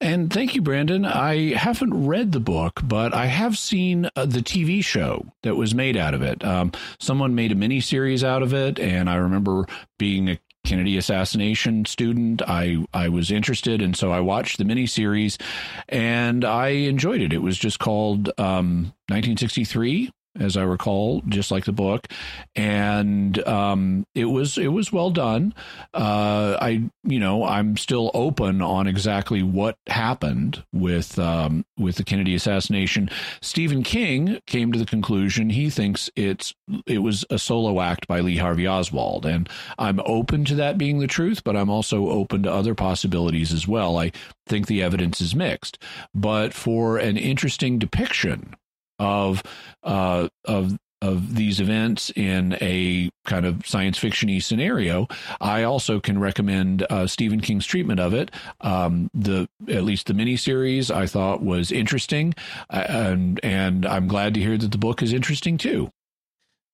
[0.00, 1.06] And thank you, Brandon.
[1.06, 5.74] I haven't read the book, but I have seen uh, the TV show that was
[5.74, 6.44] made out of it.
[6.44, 9.64] Um, someone made a mini series out of it, and I remember
[9.98, 12.42] being a Kennedy assassination student.
[12.46, 15.40] I I was interested, and so I watched the miniseries,
[15.88, 17.32] and I enjoyed it.
[17.32, 22.06] It was just called um, 1963 as I recall, just like the book,
[22.54, 25.54] and um, it was it was well done.
[25.94, 32.04] Uh, I you know I'm still open on exactly what happened with um, with the
[32.04, 33.10] Kennedy assassination.
[33.40, 36.54] Stephen King came to the conclusion he thinks it's
[36.86, 40.98] it was a solo act by Lee Harvey Oswald, and I'm open to that being
[40.98, 43.98] the truth, but I'm also open to other possibilities as well.
[43.98, 44.12] I
[44.46, 45.82] think the evidence is mixed,
[46.14, 48.54] but for an interesting depiction
[48.98, 49.42] of
[49.82, 55.06] uh, of of these events in a kind of science fictiony scenario,
[55.40, 58.30] I also can recommend uh, Stephen King's treatment of it.
[58.60, 62.34] Um, the at least the miniseries I thought was interesting,
[62.70, 65.90] uh, and and I'm glad to hear that the book is interesting too.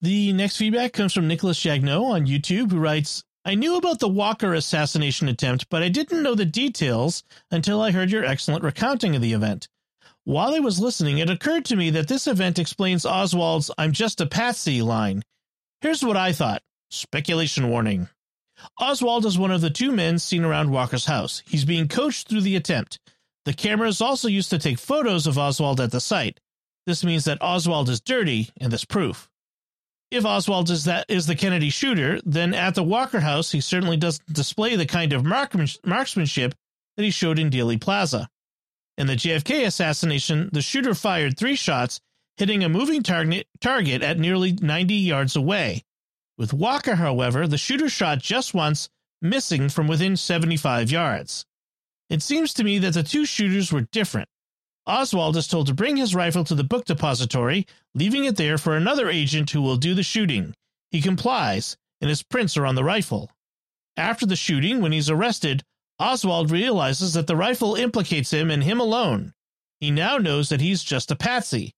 [0.01, 3.23] The next feedback comes from Nicholas Jagno on YouTube, who writes.
[3.44, 7.90] I knew about the Walker assassination attempt, but I didn't know the details until I
[7.90, 9.66] heard your excellent recounting of the event.
[10.24, 14.20] While I was listening, it occurred to me that this event explains Oswald's I'm just
[14.20, 15.23] a patsy line.
[15.81, 16.62] Here's what I thought.
[16.90, 18.09] Speculation warning.
[18.78, 21.43] Oswald is one of the two men seen around Walker's house.
[21.47, 23.01] He's being coached through the attempt.
[23.44, 26.39] The camera is also used to take photos of Oswald at the site.
[26.86, 29.28] This means that Oswald is dirty, and this proof.
[30.12, 33.97] If Oswald is that is the Kennedy shooter, then at the Walker house he certainly
[33.97, 36.55] doesn't display the kind of marksmanship
[36.97, 38.28] that he showed in Dealey Plaza.
[38.98, 42.01] In the JFK assassination, the shooter fired three shots,
[42.36, 45.82] hitting a moving target, target at nearly 90 yards away.
[46.36, 48.89] With Walker, however, the shooter shot just once,
[49.20, 51.47] missing from within 75 yards.
[52.10, 54.28] It seems to me that the two shooters were different.
[54.86, 58.77] Oswald is told to bring his rifle to the book depository, leaving it there for
[58.77, 60.55] another agent who will do the shooting.
[60.90, 63.31] He complies, and his prints are on the rifle.
[63.97, 65.62] After the shooting, when he's arrested,
[66.03, 69.33] Oswald realizes that the rifle implicates him and him alone.
[69.79, 71.74] He now knows that he's just a patsy.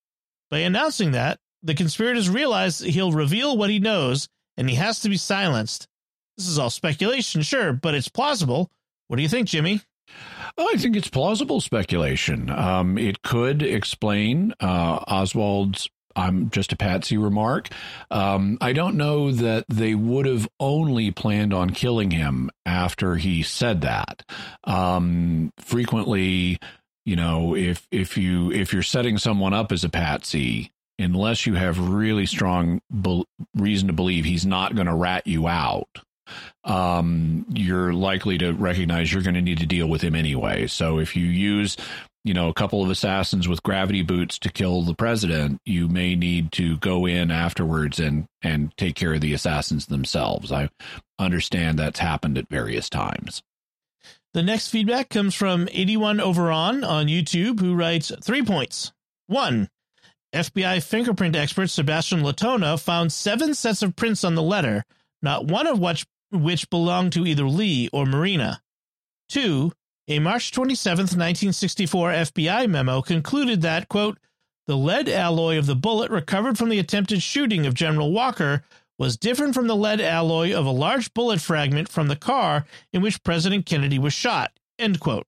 [0.51, 5.09] By announcing that, the conspirators realize he'll reveal what he knows and he has to
[5.09, 5.89] be silenced.
[6.37, 8.71] This is all speculation, sure, but it's plausible.
[9.09, 9.83] What do you think, Jimmy?
[10.57, 12.51] Oh, I think it's plausible speculation.
[12.51, 17.69] Um, it could explain uh, Oswald's I'm just a patsy remark.
[18.11, 23.43] Um, I don't know that they would have only planned on killing him after he
[23.43, 24.23] said that.
[24.65, 26.59] Um, frequently,
[27.05, 31.55] you know, if if you if you're setting someone up as a patsy, unless you
[31.55, 33.25] have really strong be-
[33.55, 35.89] reason to believe he's not going to rat you out,
[36.65, 40.67] um, you're likely to recognize you're going to need to deal with him anyway.
[40.67, 41.77] So if you use,
[42.25, 46.17] you know, a couple of assassins with gravity boots to kill the president, you may
[46.17, 50.51] need to go in afterwards and and take care of the assassins themselves.
[50.51, 50.71] I
[51.19, 53.43] understand that's happened at various times.
[54.33, 58.93] The next feedback comes from 81 Overon on YouTube, who writes three points.
[59.29, 59.69] One,
[60.35, 64.85] FBI fingerprint expert Sebastian Latona found seven sets of prints on the letter,
[65.23, 68.61] not one of which which belonged to either Lee or Marina.
[69.29, 69.73] Two,
[70.09, 74.19] a March 27, 1964 FBI memo concluded that, quote,
[74.67, 78.63] the lead alloy of the bullet recovered from the attempted shooting of General Walker
[78.99, 83.03] was different from the lead alloy of a large bullet fragment from the car in
[83.03, 84.53] which President Kennedy was shot.
[84.79, 85.27] End quote.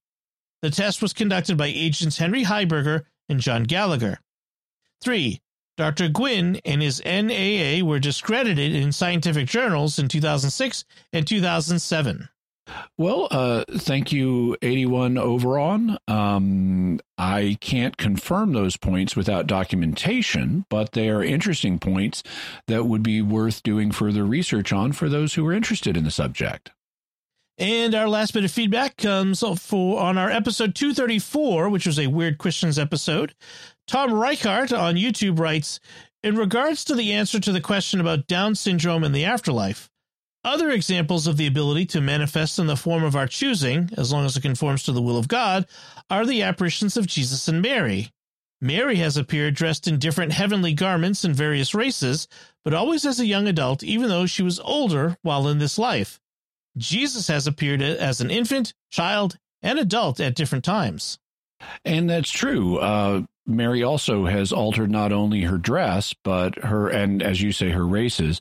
[0.63, 4.21] The test was conducted by agents Henry Heilberger and John Gallagher.
[5.03, 5.41] 3.
[5.77, 6.09] Dr.
[6.09, 12.29] Guinn and his NAA were discredited in scientific journals in 2006 and 2007.
[12.99, 15.99] Well, uh, thank you, 81 Overon.
[16.09, 22.23] Um, I can't confirm those points without documentation, but they are interesting points
[22.67, 26.11] that would be worth doing further research on for those who are interested in the
[26.11, 26.71] subject.
[27.59, 32.07] And our last bit of feedback comes for on our episode 234, which was a
[32.07, 33.35] Weird Christians episode.
[33.87, 35.81] Tom Reichart on YouTube writes
[36.23, 39.89] In regards to the answer to the question about Down syndrome in the afterlife,
[40.47, 44.25] other examples of the ability to manifest in the form of our choosing, as long
[44.25, 45.67] as it conforms to the will of God,
[46.09, 48.13] are the apparitions of Jesus and Mary.
[48.61, 52.27] Mary has appeared dressed in different heavenly garments in various races,
[52.65, 56.21] but always as a young adult, even though she was older while in this life.
[56.77, 61.19] Jesus has appeared as an infant, child, and adult at different times.
[61.85, 62.79] And that's true.
[62.79, 67.71] Uh, Mary also has altered not only her dress, but her, and as you say,
[67.71, 68.41] her races,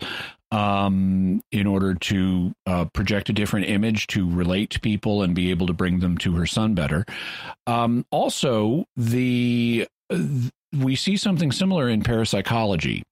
[0.56, 5.49] um, in order to uh, project a different image to relate to people and be
[5.52, 7.06] able to bring them to her son better.
[7.68, 9.86] Um, also, the
[10.73, 13.03] we see something similar in parapsychology,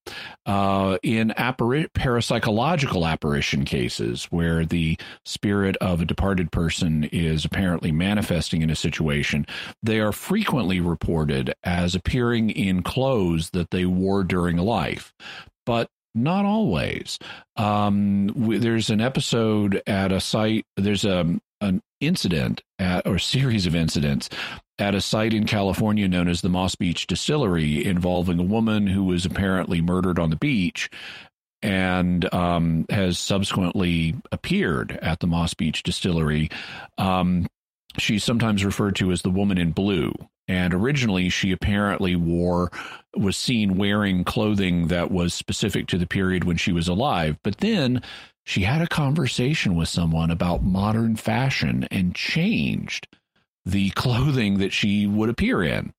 [0.45, 7.91] uh, in appari- parapsychological apparition cases where the spirit of a departed person is apparently
[7.91, 9.45] manifesting in a situation.
[9.82, 15.14] They are frequently reported as appearing in clothes that they wore during life,
[15.65, 17.19] but not always.
[17.56, 20.65] Um, w- there's an episode at a site.
[20.77, 24.30] There's a an incident at, or series of incidents
[24.77, 29.06] at a site in California known as the Moss Beach Distillery involving a woman who
[29.06, 30.90] was apparently murdered on the beach
[31.61, 36.49] and um, has subsequently appeared at the Moss Beach Distillery.
[36.98, 37.48] Um,
[37.98, 40.14] she's sometimes referred to as the woman in blue.
[40.48, 42.72] And originally, she apparently wore,
[43.15, 47.38] was seen wearing clothing that was specific to the period when she was alive.
[47.44, 48.02] But then
[48.44, 53.07] she had a conversation with someone about modern fashion and changed
[53.65, 55.94] the clothing that she would appear in.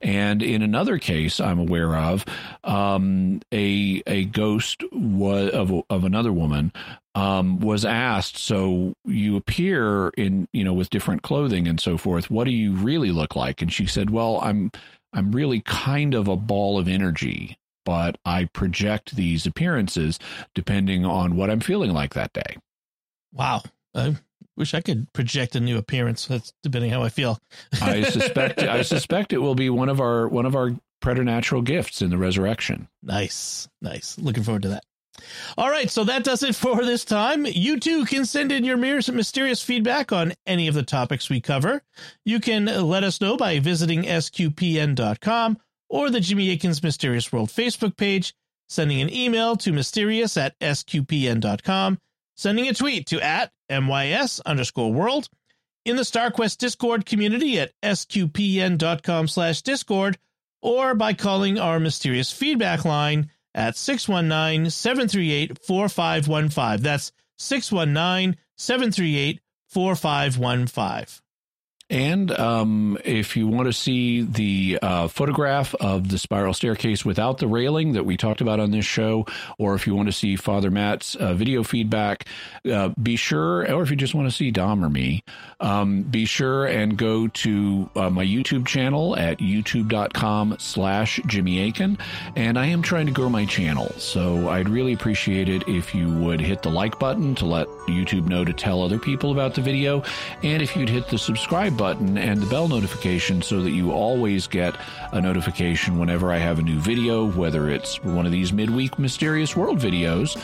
[0.00, 2.24] And in another case I'm aware of,
[2.64, 6.72] um, a a ghost of of another woman
[7.14, 12.30] um, was asked, so you appear in you know with different clothing and so forth.
[12.30, 13.62] What do you really look like?
[13.62, 14.70] And she said, well, I'm
[15.12, 17.58] I'm really kind of a ball of energy.
[17.86, 20.18] But I project these appearances
[20.54, 22.56] depending on what I'm feeling like that day.
[23.32, 23.62] Wow.
[23.94, 24.16] I
[24.56, 26.26] wish I could project a new appearance.
[26.26, 27.38] That's depending how I feel.
[27.80, 32.02] I suspect I suspect it will be one of our one of our preternatural gifts
[32.02, 32.88] in the resurrection.
[33.02, 34.18] Nice, nice.
[34.18, 34.84] Looking forward to that.
[35.56, 37.46] All right, so that does it for this time.
[37.46, 41.82] You too can send in your mysterious feedback on any of the topics we cover.
[42.24, 45.58] You can let us know by visiting sqpn.com
[45.88, 48.34] or the Jimmy Akin's Mysterious World Facebook page,
[48.68, 51.98] sending an email to mysterious at sqpn.com,
[52.36, 55.28] sending a tweet to at mys underscore world,
[55.84, 60.18] in the StarQuest Discord community at sqpn.com slash discord,
[60.60, 66.82] or by calling our mysterious feedback line at 619 738 4515.
[66.82, 71.25] That's 619 738 4515.
[71.88, 77.38] And um, if you want to see the uh, photograph of the spiral staircase without
[77.38, 79.26] the railing that we talked about on this show,
[79.56, 82.26] or if you want to see Father Matt's uh, video feedback,
[82.68, 85.22] uh, be sure, or if you just want to see Dom or me,
[85.60, 91.98] um, be sure and go to uh, my YouTube channel at youtube.com slash Jimmy Akin.
[92.34, 96.12] And I am trying to grow my channel, so I'd really appreciate it if you
[96.14, 99.62] would hit the like button to let YouTube know to tell other people about the
[99.62, 100.02] video,
[100.42, 104.46] and if you'd hit the subscribe button and the bell notification so that you always
[104.46, 104.76] get
[105.12, 109.56] a notification whenever I have a new video, whether it's one of these midweek Mysterious
[109.56, 110.40] World videos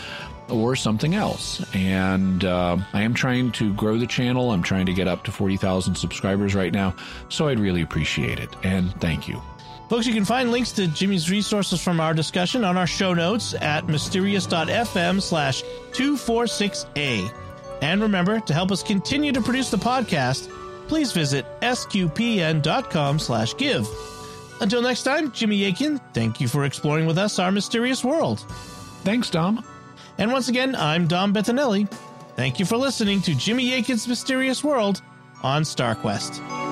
[0.49, 1.65] or something else.
[1.75, 4.51] And uh, I am trying to grow the channel.
[4.51, 6.95] I'm trying to get up to 40,000 subscribers right now.
[7.29, 8.51] So I'd really appreciate it.
[8.63, 9.41] And thank you.
[9.89, 13.55] Folks, you can find links to Jimmy's resources from our discussion on our show notes
[13.55, 17.31] at mysterious.fm slash 246A.
[17.83, 20.51] And remember, to help us continue to produce the podcast,
[20.89, 23.89] please visit sqpn.com slash give.
[24.61, 28.41] Until next time, Jimmy Akin, thank you for exploring with us our mysterious world.
[29.03, 29.65] Thanks, Dom.
[30.19, 31.91] And once again, I'm Dom Bettinelli.
[32.37, 35.03] Thank you for listening to Jimmy Akin's Mysterious World
[35.43, 36.72] on StarQuest.